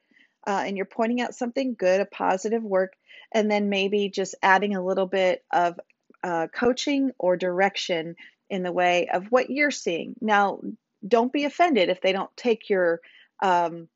uh, 0.48 0.64
and 0.66 0.78
you're 0.78 0.86
pointing 0.86 1.22
out 1.22 1.36
something 1.36 1.76
good, 1.78 2.02
a 2.02 2.06
positive 2.06 2.64
work, 2.64 2.94
and 3.34 3.50
then 3.50 3.70
maybe 3.70 4.10
just 4.10 4.36
adding 4.42 4.76
a 4.76 4.84
little 4.84 5.06
bit 5.06 5.44
of 5.52 5.80
uh, 6.24 6.48
coaching 6.54 7.12
or 7.18 7.38
direction 7.38 8.16
in 8.50 8.64
the 8.64 8.72
way 8.72 9.08
of 9.14 9.28
what 9.32 9.50
you're 9.50 9.72
seeing. 9.72 10.16
Now, 10.22 10.60
don't 11.08 11.32
be 11.32 11.46
offended 11.46 11.90
if 11.90 12.02
they 12.02 12.12
don't 12.12 12.36
take 12.36 12.70
your 12.70 13.02
um, 13.42 13.88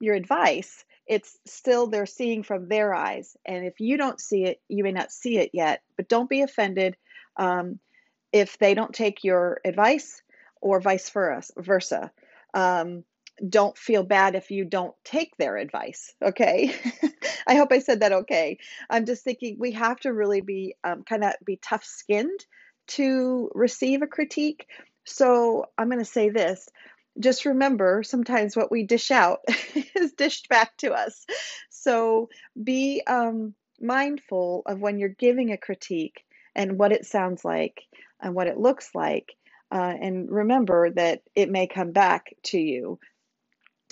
your 0.00 0.14
advice. 0.14 0.84
It's 1.06 1.38
still 1.46 1.86
they're 1.86 2.06
seeing 2.06 2.42
from 2.42 2.68
their 2.68 2.94
eyes, 2.94 3.36
and 3.44 3.64
if 3.64 3.80
you 3.80 3.96
don't 3.96 4.20
see 4.20 4.44
it, 4.44 4.60
you 4.68 4.84
may 4.84 4.92
not 4.92 5.12
see 5.12 5.38
it 5.38 5.50
yet. 5.52 5.82
But 5.96 6.08
don't 6.08 6.30
be 6.30 6.42
offended 6.42 6.96
um, 7.36 7.78
if 8.32 8.58
they 8.58 8.74
don't 8.74 8.94
take 8.94 9.24
your 9.24 9.60
advice, 9.64 10.22
or 10.60 10.80
vice 10.80 11.10
versa. 11.10 12.10
Um, 12.54 13.04
don't 13.46 13.76
feel 13.76 14.04
bad 14.04 14.34
if 14.34 14.50
you 14.50 14.64
don't 14.64 14.94
take 15.04 15.36
their 15.36 15.56
advice. 15.56 16.14
Okay. 16.22 16.74
I 17.46 17.56
hope 17.56 17.72
I 17.72 17.80
said 17.80 18.00
that 18.00 18.12
okay. 18.12 18.58
I'm 18.90 19.06
just 19.06 19.24
thinking 19.24 19.56
we 19.58 19.72
have 19.72 20.00
to 20.00 20.12
really 20.12 20.42
be 20.42 20.76
um, 20.84 21.04
kind 21.04 21.24
of 21.24 21.34
be 21.44 21.58
tough 21.62 21.84
skinned 21.84 22.46
to 22.88 23.50
receive 23.54 24.02
a 24.02 24.06
critique. 24.08 24.66
So 25.04 25.66
I'm 25.78 25.88
going 25.88 26.00
to 26.00 26.04
say 26.06 26.30
this 26.30 26.68
just 27.20 27.46
remember 27.46 28.02
sometimes 28.04 28.56
what 28.56 28.72
we 28.72 28.84
dish 28.84 29.10
out 29.10 29.40
is 29.96 30.12
dished 30.12 30.48
back 30.50 30.76
to 30.78 30.92
us. 30.92 31.26
So 31.70 32.28
be 32.62 33.02
um, 33.06 33.54
mindful 33.80 34.64
of 34.66 34.80
when 34.80 34.98
you're 34.98 35.10
giving 35.10 35.52
a 35.52 35.58
critique 35.58 36.24
and 36.54 36.78
what 36.78 36.92
it 36.92 37.06
sounds 37.06 37.44
like 37.44 37.82
and 38.20 38.34
what 38.34 38.48
it 38.48 38.58
looks 38.58 38.90
like. 38.94 39.32
Uh, 39.72 39.94
and 40.00 40.30
remember 40.30 40.90
that 40.90 41.22
it 41.34 41.50
may 41.50 41.66
come 41.66 41.92
back 41.92 42.34
to 42.44 42.58
you 42.58 43.00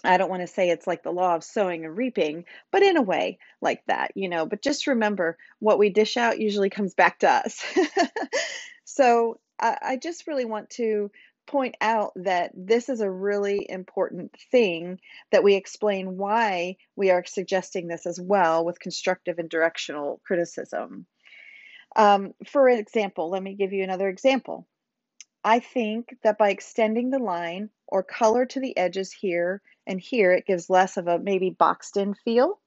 I 0.04 0.16
don't 0.16 0.30
want 0.30 0.42
to 0.42 0.46
say 0.46 0.70
it's 0.70 0.86
like 0.86 1.02
the 1.02 1.12
law 1.12 1.34
of 1.34 1.44
sowing 1.44 1.84
and 1.84 1.96
reaping, 1.96 2.44
but 2.70 2.82
in 2.82 2.96
a 2.96 3.02
way 3.02 3.38
like 3.60 3.82
that, 3.86 4.12
you 4.14 4.28
know. 4.28 4.46
But 4.46 4.62
just 4.62 4.86
remember 4.86 5.36
what 5.58 5.78
we 5.78 5.90
dish 5.90 6.16
out 6.16 6.40
usually 6.40 6.70
comes 6.70 6.94
back 6.94 7.18
to 7.20 7.30
us. 7.30 7.62
so 8.84 9.38
I, 9.60 9.78
I, 9.82 9.96
just 9.96 10.26
really 10.26 10.46
want 10.46 10.70
to 10.70 11.10
point 11.46 11.76
out 11.80 12.12
that 12.16 12.52
this 12.54 12.88
is 12.88 13.00
a 13.00 13.10
really 13.10 13.66
important 13.68 14.34
thing 14.50 15.00
that 15.32 15.42
we 15.42 15.54
explain 15.54 16.16
why 16.16 16.76
we 16.96 17.10
are 17.10 17.24
suggesting 17.24 17.88
this 17.88 18.06
as 18.06 18.20
well 18.20 18.64
with 18.64 18.80
constructive 18.80 19.38
and 19.38 19.50
directional 19.50 20.20
criticism. 20.24 21.06
Um, 21.96 22.34
for 22.46 22.68
example, 22.68 23.30
let 23.30 23.42
me 23.42 23.54
give 23.54 23.72
you 23.72 23.82
another 23.82 24.08
example. 24.08 24.66
I 25.42 25.58
think 25.58 26.16
that 26.22 26.38
by 26.38 26.50
extending 26.50 27.10
the 27.10 27.18
line 27.18 27.70
or 27.88 28.02
color 28.02 28.46
to 28.46 28.60
the 28.60 28.76
edges 28.76 29.12
here 29.12 29.60
and 29.86 30.00
here, 30.00 30.32
it 30.32 30.46
gives 30.46 30.70
less 30.70 30.96
of 30.96 31.08
a 31.08 31.18
maybe 31.18 31.50
boxed 31.50 31.96
in 31.96 32.14
feel. 32.14 32.58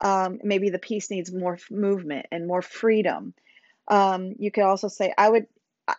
Um, 0.00 0.38
maybe 0.42 0.70
the 0.70 0.78
piece 0.78 1.10
needs 1.10 1.32
more 1.32 1.58
movement 1.70 2.26
and 2.30 2.46
more 2.46 2.62
freedom. 2.62 3.34
Um, 3.88 4.34
you 4.38 4.50
could 4.50 4.64
also 4.64 4.88
say, 4.88 5.12
I 5.16 5.28
would, 5.28 5.46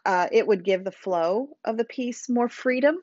uh, 0.06 0.27
it 0.32 0.48
would 0.48 0.63
give 0.63 0.84
the 0.84 0.91
flow 0.91 1.50
of 1.65 1.77
the 1.77 1.86
piece 1.86 2.29
more 2.29 2.50
freedom. 2.50 2.98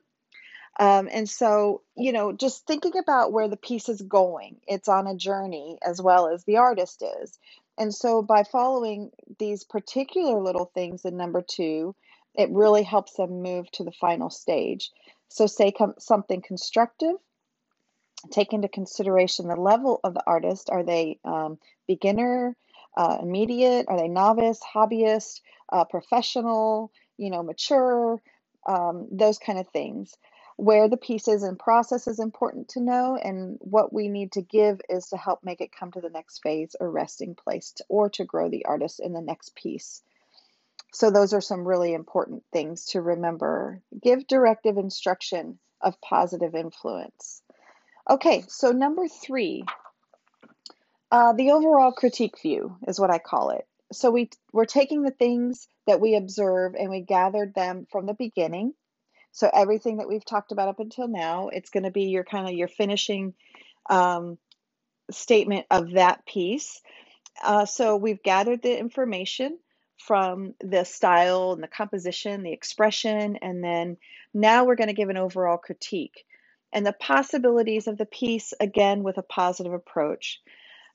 Um, 0.79 1.09
and 1.11 1.27
so, 1.27 1.81
you 1.95 2.11
know, 2.11 2.31
just 2.31 2.67
thinking 2.67 2.97
about 2.97 3.31
where 3.33 3.47
the 3.47 3.57
piece 3.57 3.89
is 3.89 4.01
going, 4.01 4.57
it's 4.67 4.87
on 4.87 5.07
a 5.07 5.15
journey 5.15 5.79
as 5.83 6.01
well 6.01 6.27
as 6.27 6.43
the 6.43 6.57
artist 6.57 7.03
is. 7.21 7.39
And 7.79 7.93
so, 7.93 8.21
by 8.21 8.43
following 8.43 9.11
these 9.39 9.63
particular 9.63 10.39
little 10.41 10.71
things 10.73 11.05
in 11.05 11.17
number 11.17 11.41
two, 11.41 11.95
it 12.35 12.49
really 12.51 12.83
helps 12.83 13.13
them 13.13 13.41
move 13.41 13.69
to 13.71 13.83
the 13.83 13.91
final 13.91 14.29
stage. 14.29 14.91
So, 15.29 15.47
say 15.47 15.71
com- 15.71 15.95
something 15.97 16.41
constructive, 16.41 17.15
take 18.31 18.53
into 18.53 18.67
consideration 18.67 19.47
the 19.47 19.55
level 19.55 19.99
of 20.03 20.13
the 20.13 20.23
artist. 20.25 20.69
Are 20.69 20.83
they 20.83 21.19
um, 21.23 21.57
beginner, 21.87 22.55
uh, 22.95 23.19
immediate? 23.21 23.85
Are 23.87 23.97
they 23.97 24.07
novice, 24.07 24.59
hobbyist, 24.59 25.41
uh, 25.71 25.85
professional, 25.85 26.91
you 27.17 27.29
know, 27.29 27.43
mature? 27.43 28.21
Um, 28.67 29.07
those 29.11 29.39
kind 29.39 29.59
of 29.59 29.67
things. 29.69 30.15
Where 30.57 30.89
the 30.89 30.97
pieces 30.97 31.43
and 31.43 31.57
process 31.57 32.07
is 32.07 32.19
important 32.19 32.69
to 32.69 32.81
know, 32.81 33.15
and 33.15 33.57
what 33.61 33.93
we 33.93 34.09
need 34.09 34.31
to 34.31 34.41
give 34.41 34.81
is 34.89 35.05
to 35.09 35.17
help 35.17 35.43
make 35.43 35.61
it 35.61 35.71
come 35.71 35.91
to 35.91 36.01
the 36.01 36.09
next 36.09 36.41
phase 36.41 36.75
or 36.79 36.89
resting 36.89 37.35
place, 37.35 37.73
to, 37.73 37.85
or 37.89 38.09
to 38.09 38.25
grow 38.25 38.49
the 38.49 38.65
artist 38.65 38.99
in 38.99 39.13
the 39.13 39.21
next 39.21 39.55
piece. 39.55 40.01
So, 40.93 41.11
those 41.11 41.33
are 41.33 41.41
some 41.41 41.67
really 41.67 41.93
important 41.93 42.43
things 42.51 42.85
to 42.87 43.01
remember. 43.01 43.81
Give 44.01 44.25
directive 44.25 44.77
instruction 44.77 45.59
of 45.79 46.01
positive 46.01 46.55
influence. 46.55 47.43
Okay, 48.09 48.45
so 48.47 48.71
number 48.71 49.09
three, 49.09 49.65
uh, 51.11 51.33
the 51.33 51.51
overall 51.51 51.91
critique 51.91 52.41
view 52.41 52.77
is 52.87 52.99
what 52.99 53.09
I 53.09 53.17
call 53.17 53.49
it. 53.49 53.67
So, 53.91 54.11
we, 54.11 54.29
we're 54.53 54.65
taking 54.65 55.01
the 55.01 55.11
things 55.11 55.67
that 55.87 55.99
we 55.99 56.15
observe 56.15 56.75
and 56.75 56.89
we 56.89 57.01
gathered 57.01 57.53
them 57.53 57.85
from 57.91 58.05
the 58.05 58.13
beginning. 58.13 58.73
So, 59.33 59.49
everything 59.53 59.97
that 59.97 60.07
we've 60.07 60.23
talked 60.23 60.53
about 60.53 60.69
up 60.69 60.79
until 60.79 61.07
now, 61.07 61.49
it's 61.49 61.69
going 61.69 61.83
to 61.83 61.91
be 61.91 62.03
your 62.03 62.23
kind 62.23 62.47
of 62.47 62.53
your 62.53 62.67
finishing 62.69 63.33
um, 63.89 64.37
statement 65.11 65.65
of 65.69 65.91
that 65.91 66.25
piece. 66.25 66.81
Uh, 67.43 67.65
so, 67.65 67.97
we've 67.97 68.23
gathered 68.23 68.61
the 68.61 68.77
information 68.77 69.57
from 69.97 70.53
the 70.61 70.85
style 70.85 71.51
and 71.53 71.63
the 71.63 71.67
composition, 71.67 72.43
the 72.43 72.53
expression, 72.53 73.37
and 73.41 73.61
then 73.61 73.97
now 74.33 74.63
we're 74.63 74.75
going 74.75 74.87
to 74.87 74.93
give 74.93 75.09
an 75.09 75.17
overall 75.17 75.57
critique 75.57 76.25
and 76.73 76.85
the 76.85 76.93
possibilities 76.93 77.87
of 77.87 77.97
the 77.97 78.05
piece 78.05 78.53
again 78.59 79.03
with 79.03 79.17
a 79.17 79.23
positive 79.23 79.73
approach. 79.73 80.41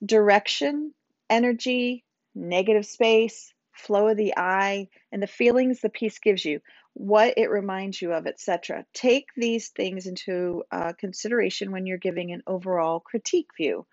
Direction, 0.04 0.92
energy, 1.30 2.04
negative 2.34 2.86
space, 2.86 3.52
flow 3.72 4.08
of 4.08 4.16
the 4.16 4.34
eye, 4.36 4.88
and 5.10 5.22
the 5.22 5.26
feelings 5.26 5.80
the 5.80 5.88
piece 5.88 6.18
gives 6.18 6.44
you, 6.44 6.60
what 6.94 7.34
it 7.36 7.50
reminds 7.50 8.00
you 8.02 8.12
of, 8.12 8.26
etc. 8.26 8.84
Take 8.92 9.28
these 9.36 9.68
things 9.68 10.06
into 10.06 10.64
uh, 10.70 10.92
consideration 10.98 11.72
when 11.72 11.86
you're 11.86 11.98
giving 11.98 12.32
an 12.32 12.42
overall 12.46 13.00
critique 13.00 13.48
view 13.56 13.86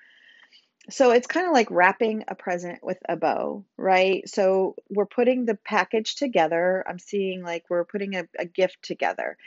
so 0.89 1.11
it's 1.11 1.27
kind 1.27 1.47
of 1.47 1.53
like 1.53 1.69
wrapping 1.71 2.25
a 2.27 2.35
present 2.35 2.79
with 2.83 2.97
a 3.07 3.15
bow, 3.15 3.65
right? 3.77 4.27
So 4.27 4.75
we're 4.89 5.05
putting 5.05 5.45
the 5.45 5.57
package 5.65 6.15
together. 6.15 6.83
I'm 6.87 6.99
seeing 6.99 7.43
like 7.43 7.65
we're 7.69 7.85
putting 7.85 8.15
a, 8.15 8.27
a 8.37 8.45
gift 8.45 8.77
together. 8.83 9.37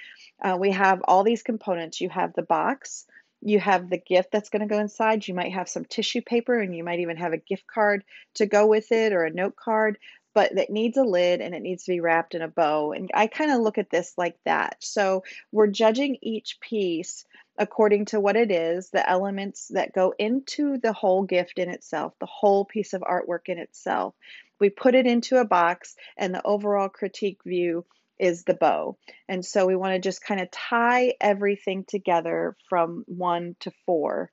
Uh, 0.43 0.57
we 0.59 0.73
have 0.73 1.03
all 1.05 1.25
these 1.25 1.43
components. 1.43 2.01
You 2.01 2.09
have 2.11 2.33
the 2.35 2.43
box, 2.43 3.07
you 3.41 3.59
have 3.59 3.91
the 3.91 3.99
gift 3.99 4.31
that's 4.33 4.51
going 4.51 4.63
to 4.67 4.73
go 4.73 4.81
inside. 4.81 5.27
You 5.27 5.35
might 5.35 5.53
have 5.53 5.69
some 5.69 5.85
tissue 5.85 6.23
paper, 6.23 6.59
and 6.59 6.75
you 6.75 6.85
might 6.85 7.01
even 7.01 7.17
have 7.17 7.33
a 7.33 7.39
gift 7.39 7.65
card 7.67 8.05
to 8.35 8.47
go 8.47 8.67
with 8.67 8.93
it 8.93 9.13
or 9.13 9.25
a 9.25 9.33
note 9.33 9.57
card 9.57 9.99
but 10.35 10.53
it 10.53 10.71
needs 10.71 10.97
a 10.97 11.03
lid 11.03 11.41
and 11.41 11.55
it 11.55 11.61
needs 11.61 11.85
to 11.85 11.93
be 11.93 12.01
wrapped 12.01 12.35
in 12.35 12.43
a 12.43 12.49
bow. 12.49 12.93
And 12.93 13.11
I 13.15 13.27
kind 13.27 13.51
of 13.51 13.61
look 13.61 13.79
at 13.79 13.91
this 13.91 14.15
like 14.17 14.37
that. 14.45 14.77
So 14.81 15.25
we're 15.51 15.67
judging 15.67 16.17
each 16.23 16.59
piece 16.61 17.25
according 17.59 18.07
to 18.07 18.21
what 18.21 18.37
it 18.37 18.51
is, 18.51 18.91
the 18.91 19.09
elements 19.09 19.69
that 19.69 19.93
go 19.93 20.15
into 20.19 20.79
the 20.79 20.93
whole 20.93 21.23
gift 21.25 21.59
in 21.59 21.69
itself, 21.69 22.15
the 22.19 22.27
whole 22.27 22.65
piece 22.65 22.93
of 22.93 23.03
artwork 23.03 23.49
in 23.49 23.59
itself. 23.59 24.15
We 24.59 24.71
put 24.71 24.95
it 24.95 25.07
into 25.07 25.37
a 25.37 25.45
box, 25.45 25.97
and 26.17 26.35
the 26.35 26.45
overall 26.45 26.89
critique 26.89 27.41
view 27.45 27.85
is 28.19 28.45
the 28.45 28.55
bow. 28.55 28.97
And 29.29 29.45
so 29.45 29.67
we 29.67 29.77
want 29.77 29.95
to 29.95 30.01
just 30.01 30.25
kind 30.25 30.41
of 30.41 30.51
tie 30.51 31.15
everything 31.21 31.85
together 31.87 32.57
from 32.69 33.05
one 33.07 33.57
to 33.61 33.73
four. 33.85 34.31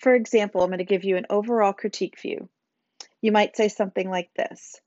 For 0.00 0.14
example, 0.14 0.62
I'm 0.62 0.70
going 0.70 0.78
to 0.78 0.84
give 0.84 1.04
you 1.04 1.16
an 1.16 1.26
overall 1.30 1.72
critique 1.72 2.20
view. 2.20 2.48
You 3.20 3.32
might 3.32 3.56
say 3.56 3.68
something 3.68 4.08
like 4.08 4.30
this 4.34 4.80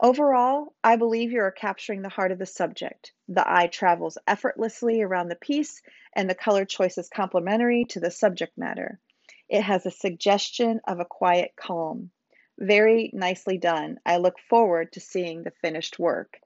Overall, 0.00 0.74
I 0.84 0.94
believe 0.94 1.32
you 1.32 1.40
are 1.40 1.50
capturing 1.50 2.02
the 2.02 2.08
heart 2.08 2.30
of 2.30 2.38
the 2.38 2.46
subject. 2.46 3.12
The 3.26 3.50
eye 3.50 3.66
travels 3.66 4.16
effortlessly 4.28 5.02
around 5.02 5.28
the 5.28 5.34
piece, 5.34 5.82
and 6.14 6.30
the 6.30 6.36
color 6.36 6.64
choice 6.64 6.98
is 6.98 7.08
complementary 7.08 7.84
to 7.86 7.98
the 7.98 8.10
subject 8.12 8.56
matter. 8.56 9.00
It 9.48 9.62
has 9.62 9.86
a 9.86 9.90
suggestion 9.90 10.80
of 10.86 11.00
a 11.00 11.04
quiet 11.04 11.54
calm. 11.56 12.12
Very 12.58 13.10
nicely 13.12 13.58
done. 13.58 13.98
I 14.06 14.18
look 14.18 14.38
forward 14.38 14.92
to 14.92 15.00
seeing 15.00 15.42
the 15.42 15.50
finished 15.50 15.98
work. 15.98 16.40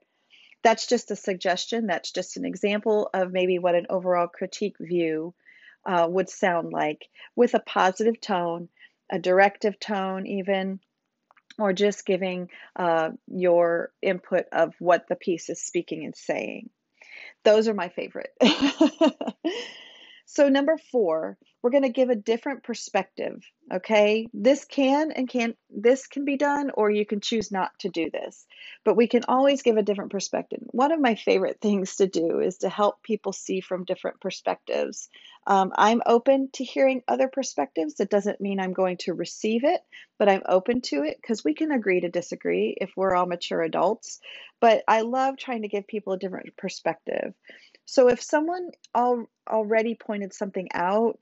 That's 0.63 0.87
just 0.87 1.11
a 1.11 1.15
suggestion. 1.15 1.85
That's 1.85 2.11
just 2.11 2.37
an 2.37 2.45
example 2.45 3.09
of 3.13 3.31
maybe 3.31 3.59
what 3.59 3.75
an 3.75 3.85
overall 3.89 4.27
critique 4.27 4.77
view 4.79 5.35
uh, 5.85 6.07
would 6.09 6.29
sound 6.29 6.71
like 6.71 7.07
with 7.35 7.53
a 7.53 7.59
positive 7.59 8.19
tone, 8.19 8.69
a 9.11 9.19
directive 9.19 9.79
tone, 9.79 10.25
even, 10.25 10.79
or 11.59 11.73
just 11.73 12.05
giving 12.05 12.49
uh, 12.75 13.11
your 13.27 13.91
input 14.01 14.45
of 14.51 14.73
what 14.79 15.07
the 15.07 15.15
piece 15.15 15.49
is 15.49 15.61
speaking 15.61 16.05
and 16.05 16.15
saying. 16.15 16.69
Those 17.43 17.67
are 17.67 17.73
my 17.73 17.89
favorite. 17.89 18.31
So 20.25 20.49
number 20.49 20.77
four, 20.91 21.37
we're 21.61 21.69
going 21.69 21.83
to 21.83 21.89
give 21.89 22.09
a 22.09 22.15
different 22.15 22.63
perspective. 22.63 23.43
Okay, 23.71 24.27
this 24.33 24.65
can 24.65 25.11
and 25.11 25.29
can 25.29 25.53
this 25.69 26.07
can 26.07 26.25
be 26.25 26.37
done, 26.37 26.71
or 26.73 26.89
you 26.89 27.05
can 27.05 27.19
choose 27.19 27.51
not 27.51 27.77
to 27.79 27.89
do 27.89 28.09
this. 28.09 28.45
But 28.83 28.95
we 28.95 29.07
can 29.07 29.25
always 29.27 29.61
give 29.61 29.77
a 29.77 29.83
different 29.83 30.11
perspective. 30.11 30.59
One 30.71 30.91
of 30.91 30.99
my 30.99 31.15
favorite 31.15 31.59
things 31.61 31.97
to 31.97 32.07
do 32.07 32.39
is 32.39 32.57
to 32.59 32.69
help 32.69 33.03
people 33.03 33.33
see 33.33 33.61
from 33.61 33.85
different 33.85 34.21
perspectives. 34.21 35.09
Um, 35.47 35.73
I'm 35.75 36.01
open 36.05 36.49
to 36.53 36.63
hearing 36.63 37.01
other 37.07 37.27
perspectives. 37.27 37.99
It 37.99 38.09
doesn't 38.09 38.41
mean 38.41 38.59
I'm 38.59 38.73
going 38.73 38.97
to 38.99 39.13
receive 39.13 39.63
it, 39.65 39.81
but 40.19 40.29
I'm 40.29 40.43
open 40.47 40.81
to 40.83 41.03
it 41.03 41.17
because 41.21 41.43
we 41.43 41.53
can 41.53 41.71
agree 41.71 42.01
to 42.01 42.09
disagree 42.09 42.77
if 42.79 42.91
we're 42.95 43.15
all 43.15 43.25
mature 43.25 43.61
adults. 43.61 44.19
But 44.61 44.83
I 44.87 45.01
love 45.01 45.37
trying 45.37 45.63
to 45.63 45.67
give 45.67 45.87
people 45.87 46.13
a 46.13 46.19
different 46.19 46.55
perspective. 46.57 47.33
So 47.85 48.09
if 48.09 48.21
someone 48.21 48.69
al- 48.95 49.29
already 49.49 49.95
pointed 49.95 50.33
something 50.33 50.69
out 50.73 51.19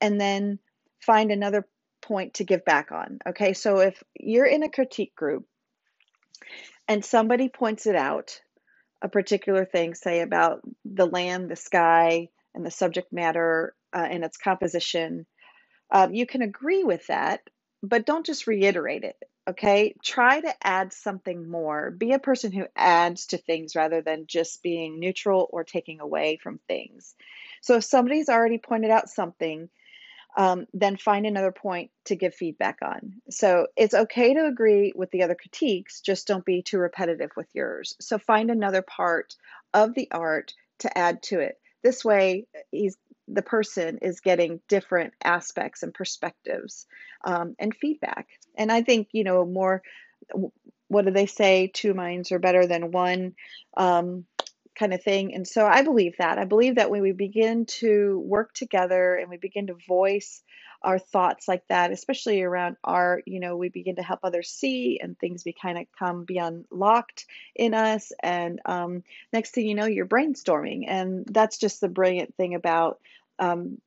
and 0.00 0.20
then 0.20 0.58
find 1.00 1.30
another 1.30 1.66
point 2.02 2.34
to 2.34 2.44
give 2.44 2.64
back 2.64 2.92
on, 2.92 3.20
okay? 3.28 3.52
So 3.54 3.78
if 3.80 4.02
you're 4.18 4.46
in 4.46 4.64
a 4.64 4.70
critique 4.70 5.14
group 5.14 5.46
and 6.88 7.04
somebody 7.04 7.48
points 7.48 7.86
it 7.86 7.96
out, 7.96 8.40
a 9.02 9.08
particular 9.08 9.64
thing, 9.64 9.94
say 9.94 10.20
about 10.20 10.60
the 10.84 11.06
land, 11.06 11.50
the 11.50 11.56
sky, 11.56 12.28
and 12.54 12.64
the 12.64 12.70
subject 12.70 13.12
matter 13.12 13.74
uh, 13.92 14.06
and 14.10 14.24
its 14.24 14.36
composition, 14.36 15.26
um, 15.90 16.14
you 16.14 16.26
can 16.26 16.42
agree 16.42 16.84
with 16.84 17.06
that, 17.08 17.40
but 17.82 18.06
don't 18.06 18.26
just 18.26 18.46
reiterate 18.46 19.04
it. 19.04 19.16
Okay, 19.48 19.94
try 20.04 20.40
to 20.40 20.54
add 20.62 20.92
something 20.92 21.50
more. 21.50 21.90
Be 21.90 22.12
a 22.12 22.20
person 22.20 22.52
who 22.52 22.66
adds 22.76 23.26
to 23.26 23.38
things 23.38 23.74
rather 23.74 24.00
than 24.00 24.26
just 24.28 24.62
being 24.62 25.00
neutral 25.00 25.48
or 25.50 25.64
taking 25.64 25.98
away 25.98 26.38
from 26.40 26.60
things. 26.68 27.14
So 27.60 27.76
if 27.76 27.84
somebody's 27.84 28.28
already 28.28 28.58
pointed 28.58 28.90
out 28.90 29.10
something, 29.10 29.68
um, 30.36 30.66
then 30.72 30.96
find 30.96 31.26
another 31.26 31.52
point 31.52 31.90
to 32.06 32.16
give 32.16 32.34
feedback 32.34 32.78
on. 32.82 33.20
So 33.30 33.66
it's 33.76 33.94
okay 33.94 34.34
to 34.34 34.46
agree 34.46 34.92
with 34.94 35.10
the 35.10 35.24
other 35.24 35.34
critiques, 35.34 36.00
just 36.00 36.26
don't 36.26 36.44
be 36.44 36.62
too 36.62 36.78
repetitive 36.78 37.30
with 37.36 37.48
yours. 37.52 37.94
So 38.00 38.18
find 38.18 38.50
another 38.50 38.82
part 38.82 39.34
of 39.74 39.94
the 39.94 40.08
art 40.10 40.54
to 40.80 40.98
add 40.98 41.22
to 41.24 41.40
it. 41.40 41.58
This 41.82 42.04
way, 42.04 42.46
he's 42.70 42.96
the 43.28 43.42
person 43.42 43.98
is 44.02 44.20
getting 44.20 44.60
different 44.68 45.14
aspects 45.22 45.82
and 45.82 45.94
perspectives 45.94 46.86
um, 47.24 47.54
and 47.58 47.74
feedback. 47.74 48.26
And 48.56 48.70
I 48.70 48.82
think, 48.82 49.08
you 49.12 49.24
know, 49.24 49.44
more, 49.44 49.82
what 50.88 51.04
do 51.04 51.12
they 51.12 51.26
say? 51.26 51.70
Two 51.72 51.94
minds 51.94 52.32
are 52.32 52.38
better 52.38 52.66
than 52.66 52.90
one. 52.90 53.34
Um, 53.76 54.26
kind 54.78 54.94
of 54.94 55.02
thing. 55.02 55.34
And 55.34 55.46
so 55.46 55.66
I 55.66 55.82
believe 55.82 56.14
that. 56.18 56.38
I 56.38 56.44
believe 56.44 56.76
that 56.76 56.90
when 56.90 57.02
we 57.02 57.12
begin 57.12 57.66
to 57.66 58.22
work 58.24 58.54
together 58.54 59.14
and 59.14 59.28
we 59.28 59.36
begin 59.36 59.66
to 59.66 59.74
voice 59.86 60.42
our 60.84 60.98
thoughts 60.98 61.48
like 61.48 61.66
that, 61.68 61.92
especially 61.92 62.42
around 62.42 62.76
art, 62.82 63.24
you 63.26 63.40
know, 63.40 63.56
we 63.56 63.68
begin 63.68 63.96
to 63.96 64.02
help 64.02 64.20
others 64.22 64.48
see 64.48 64.98
and 65.02 65.18
things 65.18 65.42
be 65.42 65.52
kind 65.52 65.78
of 65.78 65.86
come 65.98 66.24
be 66.24 66.38
unlocked 66.38 67.26
in 67.54 67.74
us. 67.74 68.12
And 68.22 68.60
um, 68.64 69.02
next 69.32 69.50
thing 69.50 69.66
you 69.66 69.74
know, 69.74 69.86
you're 69.86 70.06
brainstorming. 70.06 70.84
And 70.88 71.26
that's 71.26 71.58
just 71.58 71.80
the 71.80 71.88
brilliant 71.88 72.34
thing 72.36 72.54
about 72.54 73.00
um, 73.38 73.80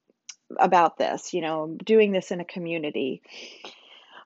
about 0.57 0.97
this, 0.97 1.33
you 1.33 1.41
know, 1.41 1.75
doing 1.83 2.11
this 2.11 2.31
in 2.31 2.39
a 2.39 2.45
community. 2.45 3.21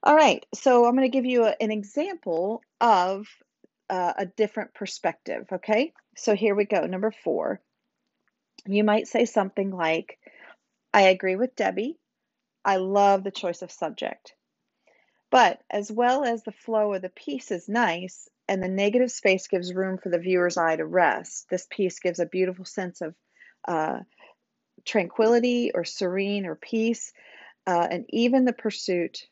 All 0.03 0.15
right, 0.15 0.45
so 0.53 0.85
I'm 0.85 0.95
going 0.95 1.09
to 1.09 1.17
give 1.17 1.25
you 1.25 1.45
a, 1.45 1.55
an 1.59 1.71
example 1.71 2.61
of 2.79 3.27
uh, 3.89 4.13
a 4.17 4.25
different 4.25 4.73
perspective, 4.73 5.47
okay? 5.51 5.93
So 6.15 6.35
here 6.35 6.55
we 6.55 6.65
go. 6.65 6.85
Number 6.85 7.11
four. 7.23 7.59
You 8.65 8.83
might 8.83 9.07
say 9.07 9.25
something 9.25 9.71
like, 9.71 10.19
I 10.93 11.03
agree 11.03 11.35
with 11.35 11.55
Debbie. 11.55 11.97
I 12.63 12.77
love 12.77 13.23
the 13.23 13.31
choice 13.31 13.61
of 13.61 13.71
subject. 13.71 14.33
But 15.31 15.61
as 15.69 15.91
well 15.91 16.23
as 16.23 16.43
the 16.43 16.51
flow 16.51 16.93
of 16.93 17.01
the 17.01 17.09
piece 17.09 17.51
is 17.51 17.69
nice, 17.69 18.27
and 18.47 18.63
the 18.63 18.67
negative 18.67 19.11
space 19.11 19.47
gives 19.47 19.73
room 19.73 19.99
for 19.99 20.09
the 20.09 20.17
viewer's 20.17 20.57
eye 20.57 20.75
to 20.75 20.85
rest, 20.85 21.47
this 21.49 21.67
piece 21.69 21.99
gives 21.99 22.19
a 22.19 22.25
beautiful 22.25 22.65
sense 22.65 23.01
of 23.01 23.13
uh, 23.67 23.99
tranquility 24.85 25.71
or 25.73 25.83
serene 25.83 26.47
or 26.47 26.55
peace, 26.55 27.13
uh, 27.67 27.87
and 27.91 28.05
even 28.09 28.45
the 28.45 28.53
pursuit 28.53 29.27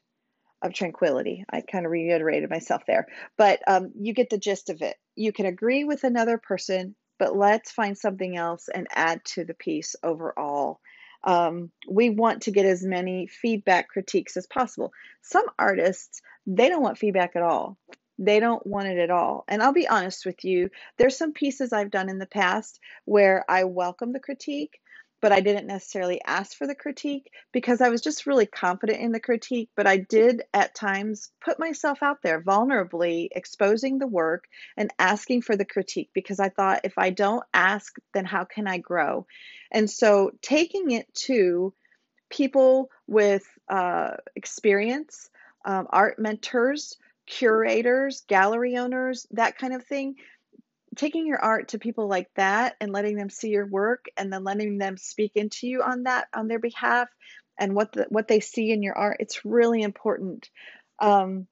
of 0.62 0.74
tranquility. 0.74 1.46
I 1.50 1.62
kind 1.62 1.86
of 1.86 1.92
reiterated 1.92 2.50
myself 2.50 2.84
there, 2.86 3.08
but 3.38 3.62
um, 3.68 3.92
you 4.00 4.14
get 4.14 4.30
the 4.30 4.38
gist 4.38 4.70
of 4.70 4.82
it. 4.84 4.98
You 5.16 5.32
can 5.32 5.48
agree 5.48 5.84
with 5.84 6.04
another 6.04 6.38
person, 6.38 6.96
but 7.18 7.36
let's 7.36 7.72
find 7.72 7.98
something 7.98 8.38
else 8.38 8.70
and 8.74 8.88
add 8.92 9.24
to 9.26 9.46
the 9.46 9.56
piece 9.56 9.96
overall. 10.04 10.80
Um, 11.28 11.72
we 11.90 12.10
want 12.10 12.44
to 12.44 12.52
get 12.52 12.66
as 12.66 12.84
many 12.84 13.28
feedback 13.28 13.90
critiques 13.90 14.38
as 14.38 14.48
possible. 14.48 14.94
Some 15.22 15.46
artists, 15.60 16.22
they 16.48 16.70
don't 16.70 16.82
want 16.82 16.98
feedback 16.98 17.36
at 17.36 17.44
all. 17.44 17.78
They 18.18 18.40
don't 18.40 18.66
want 18.66 18.88
it 18.88 18.98
at 18.98 19.12
all. 19.12 19.44
And 19.50 19.62
I'll 19.62 19.74
be 19.74 19.90
honest 19.90 20.26
with 20.26 20.46
you, 20.46 20.70
there's 20.98 21.18
some 21.18 21.34
pieces 21.34 21.74
I've 21.74 21.92
done 21.92 22.08
in 22.10 22.18
the 22.18 22.26
past 22.26 22.80
where 23.04 23.44
I 23.50 23.66
welcome 23.66 24.14
the 24.14 24.22
critique, 24.22 24.80
but 25.22 25.32
I 25.32 25.40
didn't 25.40 25.68
necessarily 25.68 26.22
ask 26.26 26.56
for 26.56 26.68
the 26.68 26.76
critique 26.76 27.32
because 27.52 27.82
I 27.82 27.90
was 27.90 28.02
just 28.02 28.28
really 28.28 28.46
confident 28.46 29.00
in 29.00 29.12
the 29.12 29.20
critique. 29.20 29.70
But 29.76 29.88
I 29.88 29.98
did 29.98 30.44
at 30.54 30.76
times 30.76 31.32
put 31.44 31.60
myself 31.60 32.04
out 32.04 32.22
there 32.22 32.42
vulnerably, 32.42 33.30
exposing 33.32 33.98
the 33.98 34.08
work 34.08 34.46
and 34.76 34.92
asking 35.00 35.42
for 35.42 35.56
the 35.56 35.66
critique 35.66 36.10
because 36.14 36.40
I 36.40 36.50
thought 36.50 36.82
if 36.84 36.98
I 36.98 37.10
don't 37.10 37.44
ask, 37.54 37.96
then 38.14 38.26
how 38.26 38.44
can 38.44 38.68
I 38.68 38.78
grow? 38.78 39.26
And 39.72 39.90
so 39.90 40.32
taking 40.42 40.92
it 40.92 41.12
to 41.26 41.74
people 42.30 42.90
with 43.08 43.44
uh, 43.70 44.18
experience, 44.36 45.30
um, 45.66 45.88
art 45.90 46.20
mentors, 46.20 46.98
curators, 47.26 48.24
gallery 48.28 48.78
owners, 48.78 49.28
that 49.32 49.58
kind 49.58 49.74
of 49.74 49.84
thing, 49.84 50.16
taking 50.98 51.26
your 51.26 51.40
art 51.40 51.70
to 51.70 51.80
people 51.80 52.08
like 52.08 52.30
that 52.36 52.76
and 52.82 52.92
letting 52.92 53.16
them 53.16 53.30
see 53.30 53.50
your 53.50 53.68
work 53.68 54.06
and 54.18 54.32
then 54.34 54.44
letting 54.44 54.78
them 54.78 54.98
speak 54.98 55.32
into 55.36 55.68
you 55.68 55.82
on 55.84 56.04
that 56.04 56.28
on 56.36 56.48
their 56.48 56.60
behalf 56.60 57.08
and 57.60 57.74
what 57.74 57.94
the, 57.94 58.06
what 58.10 58.28
they 58.28 58.40
see 58.40 58.72
in 58.72 58.84
your 58.84 58.98
art 58.98 59.18
it's 59.20 59.46
really 59.46 59.82
important. 59.82 60.50
Um, 61.00 61.48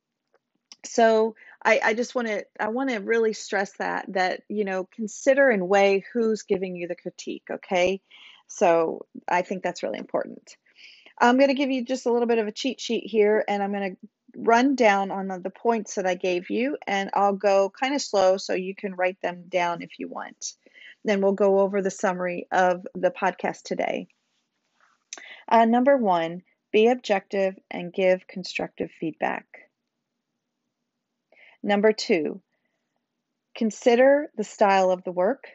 so 0.83 1.35
I, 1.63 1.79
I 1.83 1.93
just 1.93 2.13
want 2.13 2.27
to 2.27 2.45
I 2.59 2.67
want 2.69 2.89
to 2.89 2.97
really 2.97 3.33
stress 3.33 3.71
that 3.79 4.05
that 4.13 4.41
you 4.49 4.65
know 4.65 4.87
consider 4.95 5.49
and 5.49 5.67
weigh 5.67 6.03
who's 6.13 6.43
giving 6.43 6.75
you 6.75 6.87
the 6.87 6.95
critique 6.95 7.45
okay? 7.49 8.01
So 8.47 9.05
I 9.27 9.41
think 9.41 9.63
that's 9.63 9.83
really 9.83 9.99
important. 9.99 10.55
I'm 11.19 11.37
going 11.37 11.47
to 11.47 11.55
give 11.55 11.71
you 11.71 11.85
just 11.85 12.05
a 12.05 12.11
little 12.11 12.27
bit 12.27 12.39
of 12.39 12.47
a 12.47 12.51
cheat 12.51 12.79
sheet 12.81 13.05
here 13.05 13.43
and 13.47 13.63
I'm 13.63 13.71
going 13.71 13.91
to 13.91 14.07
run 14.35 14.75
down 14.75 15.11
on 15.11 15.27
the 15.27 15.49
points 15.49 15.95
that 15.95 16.05
I 16.05 16.15
gave 16.15 16.49
you, 16.49 16.77
and 16.85 17.09
I'll 17.13 17.33
go 17.33 17.69
kind 17.69 17.95
of 17.95 18.01
slow 18.01 18.37
so 18.37 18.53
you 18.53 18.75
can 18.75 18.95
write 18.95 19.21
them 19.21 19.45
down 19.47 19.81
if 19.81 19.99
you 19.99 20.07
want. 20.07 20.53
Then 21.03 21.21
we'll 21.21 21.33
go 21.33 21.59
over 21.59 21.81
the 21.81 21.91
summary 21.91 22.47
of 22.51 22.85
the 22.95 23.11
podcast 23.11 23.63
today. 23.63 24.07
Uh, 25.47 25.65
number 25.65 25.95
one, 25.95 26.41
be 26.71 26.87
objective 26.87 27.55
and 27.69 27.93
give 27.93 28.27
constructive 28.27 28.89
feedback. 28.99 29.45
Number 31.63 31.93
two, 31.93 32.41
consider 33.55 34.29
the 34.35 34.43
style 34.43 34.91
of 34.91 35.03
the 35.03 35.11
work. 35.11 35.47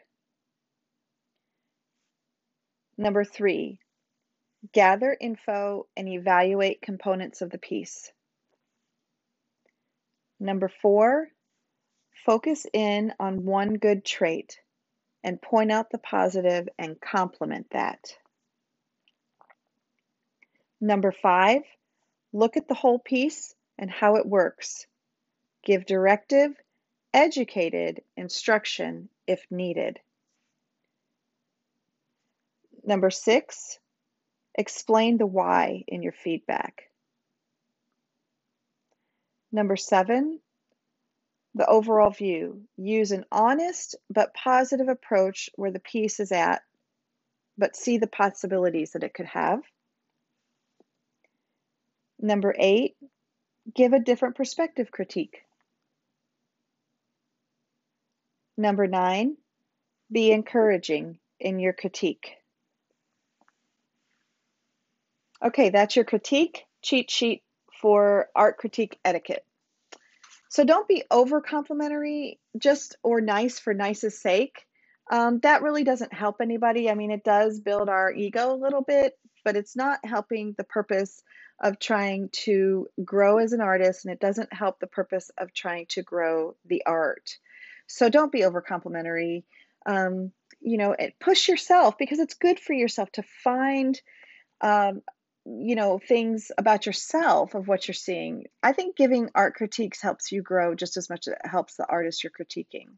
Number 2.96 3.24
three, 3.24 3.78
gather 4.72 5.16
info 5.20 5.86
and 5.96 6.08
evaluate 6.08 6.82
components 6.82 7.42
of 7.42 7.50
the 7.50 7.58
piece. 7.58 8.12
Number 10.40 10.68
four, 10.80 11.28
focus 12.24 12.66
in 12.72 13.12
on 13.20 13.44
one 13.44 13.74
good 13.74 14.04
trait 14.04 14.58
and 15.22 15.40
point 15.40 15.70
out 15.70 15.90
the 15.90 15.98
positive 15.98 16.66
and 16.78 16.98
compliment 16.98 17.66
that. 17.72 18.16
Number 20.80 21.12
five, 21.12 21.62
look 22.32 22.56
at 22.56 22.68
the 22.68 22.74
whole 22.74 22.98
piece 22.98 23.54
and 23.78 23.90
how 23.90 24.16
it 24.16 24.26
works. 24.26 24.86
Give 25.62 25.84
directive 25.84 26.52
educated 27.12 28.02
instruction 28.16 29.10
if 29.26 29.44
needed. 29.50 29.98
Number 32.82 33.10
six, 33.10 33.78
explain 34.54 35.18
the 35.18 35.26
why 35.26 35.84
in 35.86 36.02
your 36.02 36.12
feedback. 36.12 36.89
Number 39.52 39.76
seven, 39.76 40.40
the 41.54 41.66
overall 41.66 42.10
view. 42.10 42.62
Use 42.76 43.10
an 43.12 43.24
honest 43.32 43.96
but 44.08 44.34
positive 44.34 44.88
approach 44.88 45.50
where 45.56 45.72
the 45.72 45.80
piece 45.80 46.20
is 46.20 46.32
at, 46.32 46.62
but 47.58 47.76
see 47.76 47.98
the 47.98 48.06
possibilities 48.06 48.92
that 48.92 49.02
it 49.02 49.14
could 49.14 49.26
have. 49.26 49.60
Number 52.20 52.54
eight, 52.58 52.96
give 53.74 53.92
a 53.92 53.98
different 53.98 54.36
perspective 54.36 54.90
critique. 54.90 55.38
Number 58.56 58.86
nine, 58.86 59.36
be 60.12 60.30
encouraging 60.30 61.18
in 61.40 61.58
your 61.58 61.72
critique. 61.72 62.36
Okay, 65.42 65.70
that's 65.70 65.96
your 65.96 66.04
critique 66.04 66.66
cheat 66.82 67.10
sheet 67.10 67.42
for 67.80 68.28
art 68.34 68.58
critique 68.58 68.98
etiquette. 69.04 69.44
So 70.48 70.64
don't 70.64 70.88
be 70.88 71.04
over 71.10 71.40
complimentary 71.40 72.40
just 72.58 72.96
or 73.02 73.20
nice 73.20 73.58
for 73.58 73.72
nice's 73.72 74.20
sake. 74.20 74.66
Um, 75.10 75.40
that 75.40 75.62
really 75.62 75.84
doesn't 75.84 76.12
help 76.12 76.40
anybody. 76.40 76.90
I 76.90 76.94
mean, 76.94 77.10
it 77.10 77.24
does 77.24 77.60
build 77.60 77.88
our 77.88 78.12
ego 78.12 78.52
a 78.52 78.56
little 78.56 78.82
bit, 78.82 79.18
but 79.44 79.56
it's 79.56 79.76
not 79.76 80.04
helping 80.04 80.54
the 80.56 80.64
purpose 80.64 81.22
of 81.62 81.78
trying 81.78 82.30
to 82.32 82.88
grow 83.04 83.38
as 83.38 83.52
an 83.52 83.60
artist, 83.60 84.04
and 84.04 84.12
it 84.12 84.20
doesn't 84.20 84.52
help 84.52 84.80
the 84.80 84.86
purpose 84.86 85.30
of 85.38 85.52
trying 85.52 85.86
to 85.90 86.02
grow 86.02 86.56
the 86.66 86.82
art. 86.86 87.38
So 87.86 88.08
don't 88.08 88.32
be 88.32 88.44
over 88.44 88.60
complimentary. 88.60 89.44
Um, 89.86 90.32
you 90.60 90.78
know, 90.78 90.96
push 91.20 91.48
yourself 91.48 91.98
because 91.98 92.18
it's 92.18 92.34
good 92.34 92.60
for 92.60 92.72
yourself 92.72 93.10
to 93.12 93.22
find 93.44 94.00
um, 94.60 95.02
you 95.46 95.74
know 95.74 95.98
things 95.98 96.52
about 96.58 96.86
yourself 96.86 97.54
of 97.54 97.66
what 97.66 97.88
you're 97.88 97.94
seeing 97.94 98.44
i 98.62 98.72
think 98.72 98.96
giving 98.96 99.30
art 99.34 99.54
critiques 99.54 100.00
helps 100.00 100.30
you 100.30 100.42
grow 100.42 100.74
just 100.74 100.96
as 100.96 101.08
much 101.08 101.26
as 101.26 101.32
it 101.32 101.46
helps 101.46 101.76
the 101.76 101.86
artist 101.86 102.22
you're 102.22 102.30
critiquing. 102.30 102.88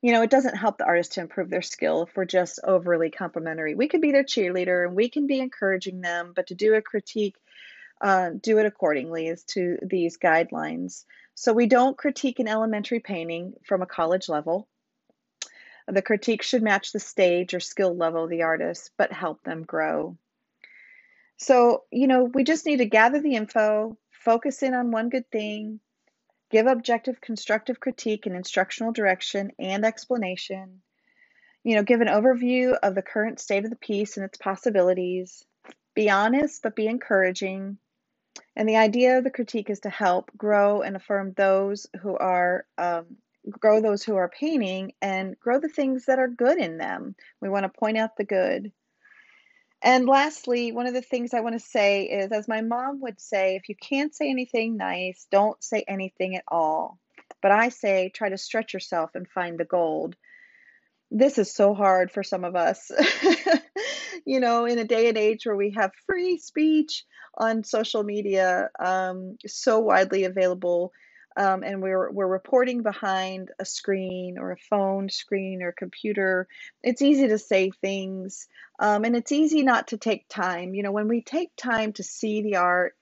You 0.00 0.12
know 0.12 0.22
it 0.22 0.30
doesn't 0.30 0.56
help 0.56 0.78
the 0.78 0.84
artist 0.84 1.12
to 1.12 1.22
improve 1.22 1.48
their 1.48 1.62
skill 1.62 2.02
if 2.02 2.14
we're 2.14 2.26
just 2.26 2.60
overly 2.62 3.10
complimentary. 3.10 3.74
We 3.74 3.88
could 3.88 4.02
be 4.02 4.12
their 4.12 4.22
cheerleader 4.22 4.86
and 4.86 4.94
we 4.94 5.08
can 5.08 5.26
be 5.26 5.40
encouraging 5.40 6.00
them 6.00 6.32
but 6.36 6.48
to 6.48 6.54
do 6.54 6.74
a 6.74 6.82
critique 6.82 7.36
uh, 8.00 8.30
do 8.40 8.58
it 8.58 8.66
accordingly 8.66 9.28
as 9.28 9.44
to 9.44 9.78
these 9.82 10.18
guidelines. 10.18 11.04
So 11.34 11.52
we 11.52 11.66
don't 11.66 11.96
critique 11.96 12.38
an 12.38 12.48
elementary 12.48 13.00
painting 13.00 13.54
from 13.66 13.80
a 13.80 13.86
college 13.86 14.28
level. 14.28 14.68
The 15.88 16.02
critique 16.02 16.42
should 16.42 16.62
match 16.62 16.92
the 16.92 17.00
stage 17.00 17.54
or 17.54 17.60
skill 17.60 17.96
level 17.96 18.24
of 18.24 18.30
the 18.30 18.42
artist 18.42 18.90
but 18.98 19.12
help 19.12 19.42
them 19.42 19.62
grow 19.62 20.18
so, 21.36 21.84
you 21.90 22.06
know, 22.06 22.24
we 22.24 22.44
just 22.44 22.66
need 22.66 22.78
to 22.78 22.84
gather 22.84 23.20
the 23.20 23.34
info, 23.34 23.96
focus 24.10 24.62
in 24.62 24.74
on 24.74 24.90
one 24.90 25.08
good 25.08 25.30
thing, 25.30 25.80
give 26.50 26.66
objective 26.66 27.20
constructive 27.20 27.80
critique 27.80 28.26
and 28.26 28.36
instructional 28.36 28.92
direction 28.92 29.50
and 29.58 29.84
explanation. 29.84 30.80
You 31.64 31.76
know, 31.76 31.82
give 31.82 32.00
an 32.00 32.08
overview 32.08 32.76
of 32.82 32.94
the 32.94 33.02
current 33.02 33.40
state 33.40 33.64
of 33.64 33.70
the 33.70 33.76
piece 33.76 34.16
and 34.16 34.24
its 34.24 34.38
possibilities. 34.38 35.44
Be 35.94 36.10
honest, 36.10 36.62
but 36.62 36.76
be 36.76 36.86
encouraging. 36.86 37.78
And 38.56 38.68
the 38.68 38.76
idea 38.76 39.18
of 39.18 39.24
the 39.24 39.30
critique 39.30 39.70
is 39.70 39.80
to 39.80 39.90
help 39.90 40.30
grow 40.36 40.82
and 40.82 40.96
affirm 40.96 41.32
those 41.32 41.86
who 42.02 42.16
are 42.16 42.66
um, 42.78 43.16
grow 43.50 43.80
those 43.80 44.02
who 44.02 44.16
are 44.16 44.28
painting 44.28 44.92
and 45.02 45.38
grow 45.38 45.60
the 45.60 45.68
things 45.68 46.06
that 46.06 46.18
are 46.18 46.28
good 46.28 46.58
in 46.58 46.78
them. 46.78 47.14
We 47.40 47.48
want 47.48 47.64
to 47.64 47.78
point 47.78 47.96
out 47.98 48.16
the 48.16 48.24
good. 48.24 48.72
And 49.84 50.06
lastly, 50.08 50.72
one 50.72 50.86
of 50.86 50.94
the 50.94 51.02
things 51.02 51.34
I 51.34 51.40
want 51.40 51.60
to 51.60 51.64
say 51.64 52.04
is 52.04 52.32
as 52.32 52.48
my 52.48 52.62
mom 52.62 53.02
would 53.02 53.20
say, 53.20 53.56
if 53.56 53.68
you 53.68 53.76
can't 53.76 54.14
say 54.14 54.30
anything 54.30 54.78
nice, 54.78 55.26
don't 55.30 55.62
say 55.62 55.84
anything 55.86 56.36
at 56.36 56.44
all. 56.48 56.98
But 57.42 57.50
I 57.52 57.68
say, 57.68 58.08
try 58.08 58.30
to 58.30 58.38
stretch 58.38 58.72
yourself 58.72 59.10
and 59.14 59.28
find 59.28 59.58
the 59.58 59.66
gold. 59.66 60.16
This 61.10 61.36
is 61.36 61.54
so 61.54 61.74
hard 61.74 62.10
for 62.10 62.22
some 62.22 62.44
of 62.44 62.56
us. 62.56 62.90
you 64.24 64.40
know, 64.40 64.64
in 64.64 64.78
a 64.78 64.84
day 64.84 65.10
and 65.10 65.18
age 65.18 65.44
where 65.44 65.54
we 65.54 65.74
have 65.76 65.92
free 66.06 66.38
speech 66.38 67.04
on 67.36 67.62
social 67.62 68.02
media, 68.04 68.70
um, 68.78 69.36
so 69.46 69.80
widely 69.80 70.24
available 70.24 70.92
um, 71.36 71.62
and 71.62 71.82
we're 71.82 72.10
we're 72.10 72.26
reporting 72.26 72.82
behind 72.82 73.50
a 73.58 73.64
screen 73.64 74.38
or 74.38 74.52
a 74.52 74.56
phone 74.56 75.08
screen 75.08 75.62
or 75.62 75.72
computer. 75.72 76.48
It's 76.82 77.02
easy 77.02 77.28
to 77.28 77.38
say 77.38 77.70
things, 77.80 78.46
um, 78.78 79.04
and 79.04 79.16
it's 79.16 79.32
easy 79.32 79.62
not 79.62 79.88
to 79.88 79.98
take 79.98 80.28
time. 80.28 80.74
You 80.74 80.82
know, 80.82 80.92
when 80.92 81.08
we 81.08 81.22
take 81.22 81.50
time 81.56 81.92
to 81.94 82.02
see 82.02 82.42
the 82.42 82.56
art, 82.56 82.94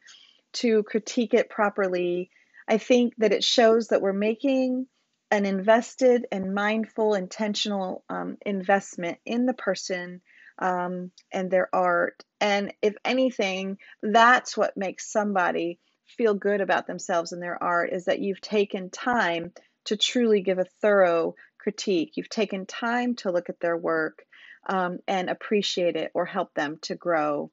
to 0.54 0.82
critique 0.84 1.34
it 1.34 1.50
properly, 1.50 2.30
I 2.68 2.78
think 2.78 3.14
that 3.18 3.32
it 3.32 3.44
shows 3.44 3.88
that 3.88 4.02
we're 4.02 4.12
making 4.12 4.86
an 5.30 5.46
invested 5.46 6.26
and 6.30 6.54
mindful, 6.54 7.14
intentional 7.14 8.04
um, 8.08 8.36
investment 8.44 9.18
in 9.24 9.46
the 9.46 9.54
person 9.54 10.20
um, 10.58 11.10
and 11.32 11.50
their 11.50 11.68
art. 11.74 12.22
And 12.40 12.72
if 12.82 12.94
anything, 13.04 13.78
that's 14.02 14.56
what 14.56 14.76
makes 14.76 15.10
somebody 15.10 15.78
feel 16.16 16.34
good 16.34 16.60
about 16.60 16.86
themselves 16.86 17.32
and 17.32 17.42
their 17.42 17.62
art 17.62 17.90
is 17.92 18.06
that 18.06 18.20
you've 18.20 18.40
taken 18.40 18.90
time 18.90 19.52
to 19.86 19.96
truly 19.96 20.42
give 20.42 20.58
a 20.58 20.66
thorough 20.80 21.34
critique. 21.58 22.12
You've 22.16 22.28
taken 22.28 22.66
time 22.66 23.16
to 23.16 23.30
look 23.30 23.48
at 23.48 23.60
their 23.60 23.76
work 23.76 24.24
um, 24.68 24.98
and 25.08 25.28
appreciate 25.28 25.96
it 25.96 26.10
or 26.14 26.24
help 26.24 26.54
them 26.54 26.78
to 26.82 26.94
grow. 26.94 27.50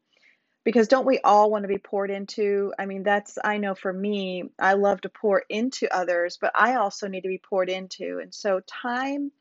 Because 0.65 0.87
don't 0.87 1.05
we 1.05 1.19
all 1.23 1.49
want 1.49 1.63
to 1.63 1.69
be 1.69 1.77
poured 1.77 2.11
into? 2.11 2.73
I 2.77 2.85
mean, 2.85 3.03
that's, 3.03 3.37
I 3.43 3.57
know 3.57 3.75
for 3.75 3.91
me, 3.91 4.43
I 4.59 4.73
love 4.73 5.01
to 5.01 5.09
pour 5.09 5.43
into 5.49 5.93
others, 5.95 6.37
but 6.39 6.51
I 6.53 6.75
also 6.75 7.07
need 7.07 7.21
to 7.21 7.29
be 7.29 7.41
poured 7.49 7.69
into. 7.69 8.19
And 8.21 8.33
so 8.33 8.61
time 8.67 9.31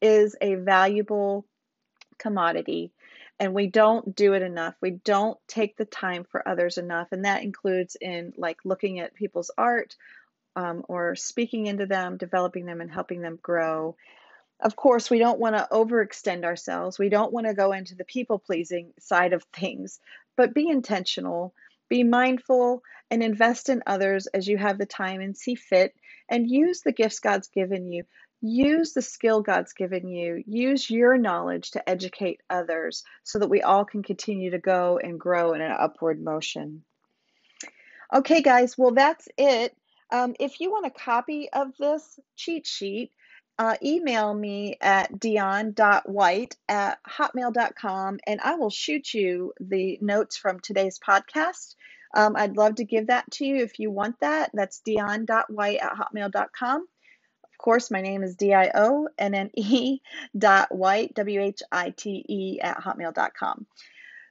is 0.00 0.36
a 0.40 0.54
valuable 0.54 1.46
commodity 2.18 2.92
and 3.42 3.54
we 3.54 3.66
don't 3.66 4.14
do 4.14 4.34
it 4.34 4.42
enough. 4.42 4.76
We 4.80 4.92
don't 4.92 5.36
take 5.48 5.76
the 5.76 5.84
time 5.84 6.22
for 6.22 6.46
others 6.48 6.78
enough, 6.78 7.08
and 7.10 7.24
that 7.24 7.42
includes 7.42 7.96
in 8.00 8.32
like 8.36 8.58
looking 8.64 9.00
at 9.00 9.16
people's 9.16 9.50
art 9.58 9.96
um, 10.54 10.84
or 10.88 11.16
speaking 11.16 11.66
into 11.66 11.86
them, 11.86 12.18
developing 12.18 12.66
them, 12.66 12.80
and 12.80 12.88
helping 12.88 13.20
them 13.20 13.40
grow. 13.42 13.96
Of 14.60 14.76
course, 14.76 15.10
we 15.10 15.18
don't 15.18 15.40
want 15.40 15.56
to 15.56 15.66
overextend 15.72 16.44
ourselves. 16.44 17.00
We 17.00 17.08
don't 17.08 17.32
want 17.32 17.48
to 17.48 17.54
go 17.54 17.72
into 17.72 17.96
the 17.96 18.04
people 18.04 18.38
pleasing 18.38 18.92
side 19.00 19.32
of 19.32 19.42
things, 19.52 19.98
but 20.36 20.54
be 20.54 20.68
intentional, 20.68 21.52
be 21.88 22.04
mindful, 22.04 22.84
and 23.10 23.24
invest 23.24 23.68
in 23.68 23.82
others 23.88 24.28
as 24.28 24.46
you 24.46 24.56
have 24.56 24.78
the 24.78 24.86
time 24.86 25.20
and 25.20 25.36
see 25.36 25.56
fit, 25.56 25.96
and 26.28 26.48
use 26.48 26.82
the 26.82 26.92
gifts 26.92 27.18
God's 27.18 27.48
given 27.48 27.90
you 27.90 28.04
Use 28.44 28.92
the 28.92 29.02
skill 29.02 29.40
God's 29.40 29.72
given 29.72 30.08
you. 30.08 30.42
Use 30.48 30.90
your 30.90 31.16
knowledge 31.16 31.70
to 31.70 31.88
educate 31.88 32.40
others 32.50 33.04
so 33.22 33.38
that 33.38 33.48
we 33.48 33.62
all 33.62 33.84
can 33.84 34.02
continue 34.02 34.50
to 34.50 34.58
go 34.58 34.98
and 34.98 35.18
grow 35.18 35.52
in 35.52 35.60
an 35.60 35.70
upward 35.70 36.20
motion. 36.20 36.82
Okay, 38.12 38.42
guys, 38.42 38.76
well, 38.76 38.90
that's 38.90 39.28
it. 39.38 39.76
Um, 40.10 40.34
if 40.40 40.60
you 40.60 40.72
want 40.72 40.86
a 40.86 40.90
copy 40.90 41.50
of 41.52 41.68
this 41.78 42.18
cheat 42.34 42.66
sheet, 42.66 43.12
uh, 43.60 43.76
email 43.80 44.34
me 44.34 44.76
at 44.80 45.12
dionne.white 45.12 46.56
at 46.68 46.98
hotmail.com 47.08 48.18
and 48.26 48.40
I 48.40 48.56
will 48.56 48.70
shoot 48.70 49.14
you 49.14 49.52
the 49.60 49.98
notes 50.02 50.36
from 50.36 50.58
today's 50.58 50.98
podcast. 50.98 51.76
Um, 52.14 52.34
I'd 52.34 52.56
love 52.56 52.74
to 52.76 52.84
give 52.84 53.06
that 53.06 53.30
to 53.32 53.46
you 53.46 53.62
if 53.62 53.78
you 53.78 53.92
want 53.92 54.18
that. 54.18 54.50
That's 54.52 54.82
dionne.white 54.84 55.78
at 55.78 55.92
hotmail.com 55.92 56.88
course, 57.62 57.90
my 57.90 58.02
name 58.02 58.22
is 58.22 58.36
D-I-O-N-N-E 58.36 60.00
dot 60.38 60.74
white, 60.74 61.14
W-H-I-T-E 61.14 62.60
at 62.60 62.76
hotmail.com. 62.78 63.66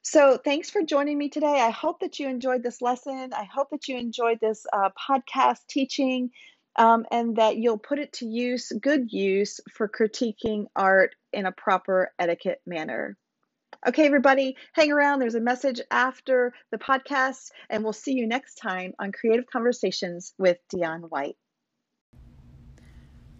So 0.03 0.37
thanks 0.37 0.69
for 0.69 0.83
joining 0.83 1.17
me 1.17 1.29
today. 1.29 1.59
I 1.61 1.69
hope 1.69 1.99
that 1.99 2.19
you 2.19 2.27
enjoyed 2.27 2.63
this 2.63 2.81
lesson. 2.81 3.31
I 3.33 3.43
hope 3.43 3.69
that 3.71 3.87
you 3.87 3.97
enjoyed 3.97 4.39
this 4.39 4.65
uh, 4.73 4.89
podcast 5.09 5.59
teaching 5.69 6.31
um, 6.75 7.05
and 7.11 7.35
that 7.35 7.57
you'll 7.57 7.77
put 7.77 7.99
it 7.99 8.13
to 8.13 8.25
use, 8.25 8.71
good 8.81 9.11
use, 9.11 9.59
for 9.71 9.87
critiquing 9.87 10.65
art 10.75 11.15
in 11.33 11.45
a 11.45 11.51
proper 11.51 12.11
etiquette 12.17 12.61
manner. 12.65 13.17
Okay, 13.87 14.05
everybody, 14.05 14.55
hang 14.73 14.91
around. 14.91 15.19
There's 15.19 15.35
a 15.35 15.41
message 15.41 15.81
after 15.89 16.53
the 16.71 16.77
podcast, 16.77 17.51
and 17.69 17.83
we'll 17.83 17.93
see 17.93 18.13
you 18.13 18.27
next 18.27 18.55
time 18.55 18.93
on 18.99 19.11
Creative 19.11 19.45
Conversations 19.45 20.33
with 20.37 20.57
Dionne 20.73 21.09
White. 21.09 21.35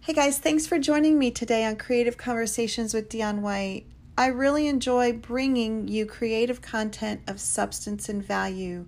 Hey 0.04 0.14
guys, 0.14 0.40
thanks 0.40 0.66
for 0.66 0.80
joining 0.80 1.16
me 1.16 1.30
today 1.30 1.64
on 1.64 1.76
Creative 1.76 2.16
Conversations 2.16 2.92
with 2.92 3.08
Dionne 3.08 3.38
White. 3.38 3.86
I 4.18 4.26
really 4.26 4.66
enjoy 4.66 5.12
bringing 5.12 5.86
you 5.86 6.06
creative 6.06 6.60
content 6.60 7.20
of 7.28 7.38
substance 7.38 8.08
and 8.08 8.20
value. 8.20 8.86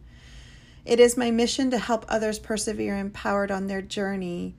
It 0.85 0.99
is 0.99 1.17
my 1.17 1.31
mission 1.31 1.71
to 1.71 1.79
help 1.79 2.05
others 2.09 2.41
persevere 2.41 2.99
empowered 2.99 3.53
on 3.53 3.69
their 3.69 3.81
journey. 3.81 4.57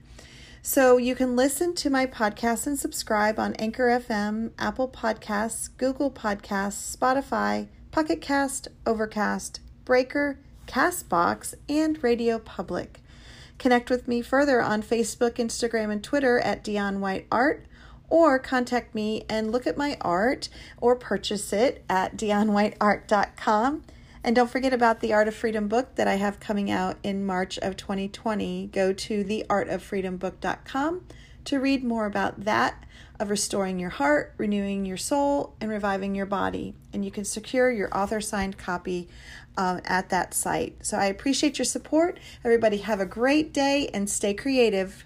So 0.62 0.96
you 0.96 1.14
can 1.14 1.36
listen 1.36 1.74
to 1.74 1.90
my 1.90 2.06
podcast 2.06 2.66
and 2.66 2.78
subscribe 2.78 3.38
on 3.38 3.52
Anchor 3.56 3.88
FM, 3.88 4.52
Apple 4.58 4.88
Podcasts, 4.88 5.68
Google 5.76 6.10
Podcasts, 6.10 6.96
Spotify, 6.96 7.68
Pocket 7.90 8.22
Cast, 8.22 8.68
Overcast, 8.86 9.60
Breaker, 9.84 10.38
Castbox, 10.66 11.52
and 11.68 12.02
Radio 12.02 12.38
Public. 12.38 13.02
Connect 13.58 13.90
with 13.90 14.06
me 14.06 14.22
further 14.22 14.60
on 14.60 14.82
Facebook, 14.82 15.34
Instagram, 15.34 15.90
and 15.90 16.02
Twitter 16.02 16.38
at 16.38 16.64
Dionne 16.64 17.00
White 17.00 17.26
Art, 17.32 17.66
or 18.08 18.38
contact 18.38 18.94
me 18.94 19.24
and 19.28 19.50
look 19.50 19.66
at 19.66 19.76
my 19.76 19.96
art 20.00 20.48
or 20.80 20.94
purchase 20.94 21.52
it 21.52 21.84
at 21.88 22.16
dionnewhiteart.com. 22.16 23.82
And 24.22 24.34
don't 24.34 24.50
forget 24.50 24.72
about 24.72 25.00
the 25.00 25.12
Art 25.12 25.28
of 25.28 25.34
Freedom 25.34 25.68
book 25.68 25.94
that 25.94 26.08
I 26.08 26.14
have 26.14 26.40
coming 26.40 26.70
out 26.70 26.96
in 27.02 27.24
March 27.24 27.58
of 27.58 27.76
2020. 27.76 28.68
Go 28.72 28.92
to 28.92 29.24
theartoffreedombook.com 29.24 31.02
to 31.46 31.58
read 31.58 31.82
more 31.82 32.06
about 32.06 32.44
that 32.44 32.84
of 33.18 33.30
restoring 33.30 33.78
your 33.78 33.90
heart, 33.90 34.34
renewing 34.36 34.84
your 34.84 34.96
soul, 34.96 35.54
and 35.60 35.70
reviving 35.70 36.14
your 36.14 36.26
body. 36.26 36.74
And 36.92 37.04
you 37.04 37.10
can 37.10 37.24
secure 37.24 37.70
your 37.70 37.96
author 37.96 38.20
signed 38.20 38.58
copy 38.58 39.08
um, 39.56 39.80
at 39.84 40.10
that 40.10 40.34
site. 40.34 40.84
So 40.84 40.98
I 40.98 41.06
appreciate 41.06 41.58
your 41.58 41.64
support. 41.64 42.18
Everybody, 42.44 42.78
have 42.78 43.00
a 43.00 43.06
great 43.06 43.54
day 43.54 43.88
and 43.94 44.10
stay 44.10 44.34
creative. 44.34 45.04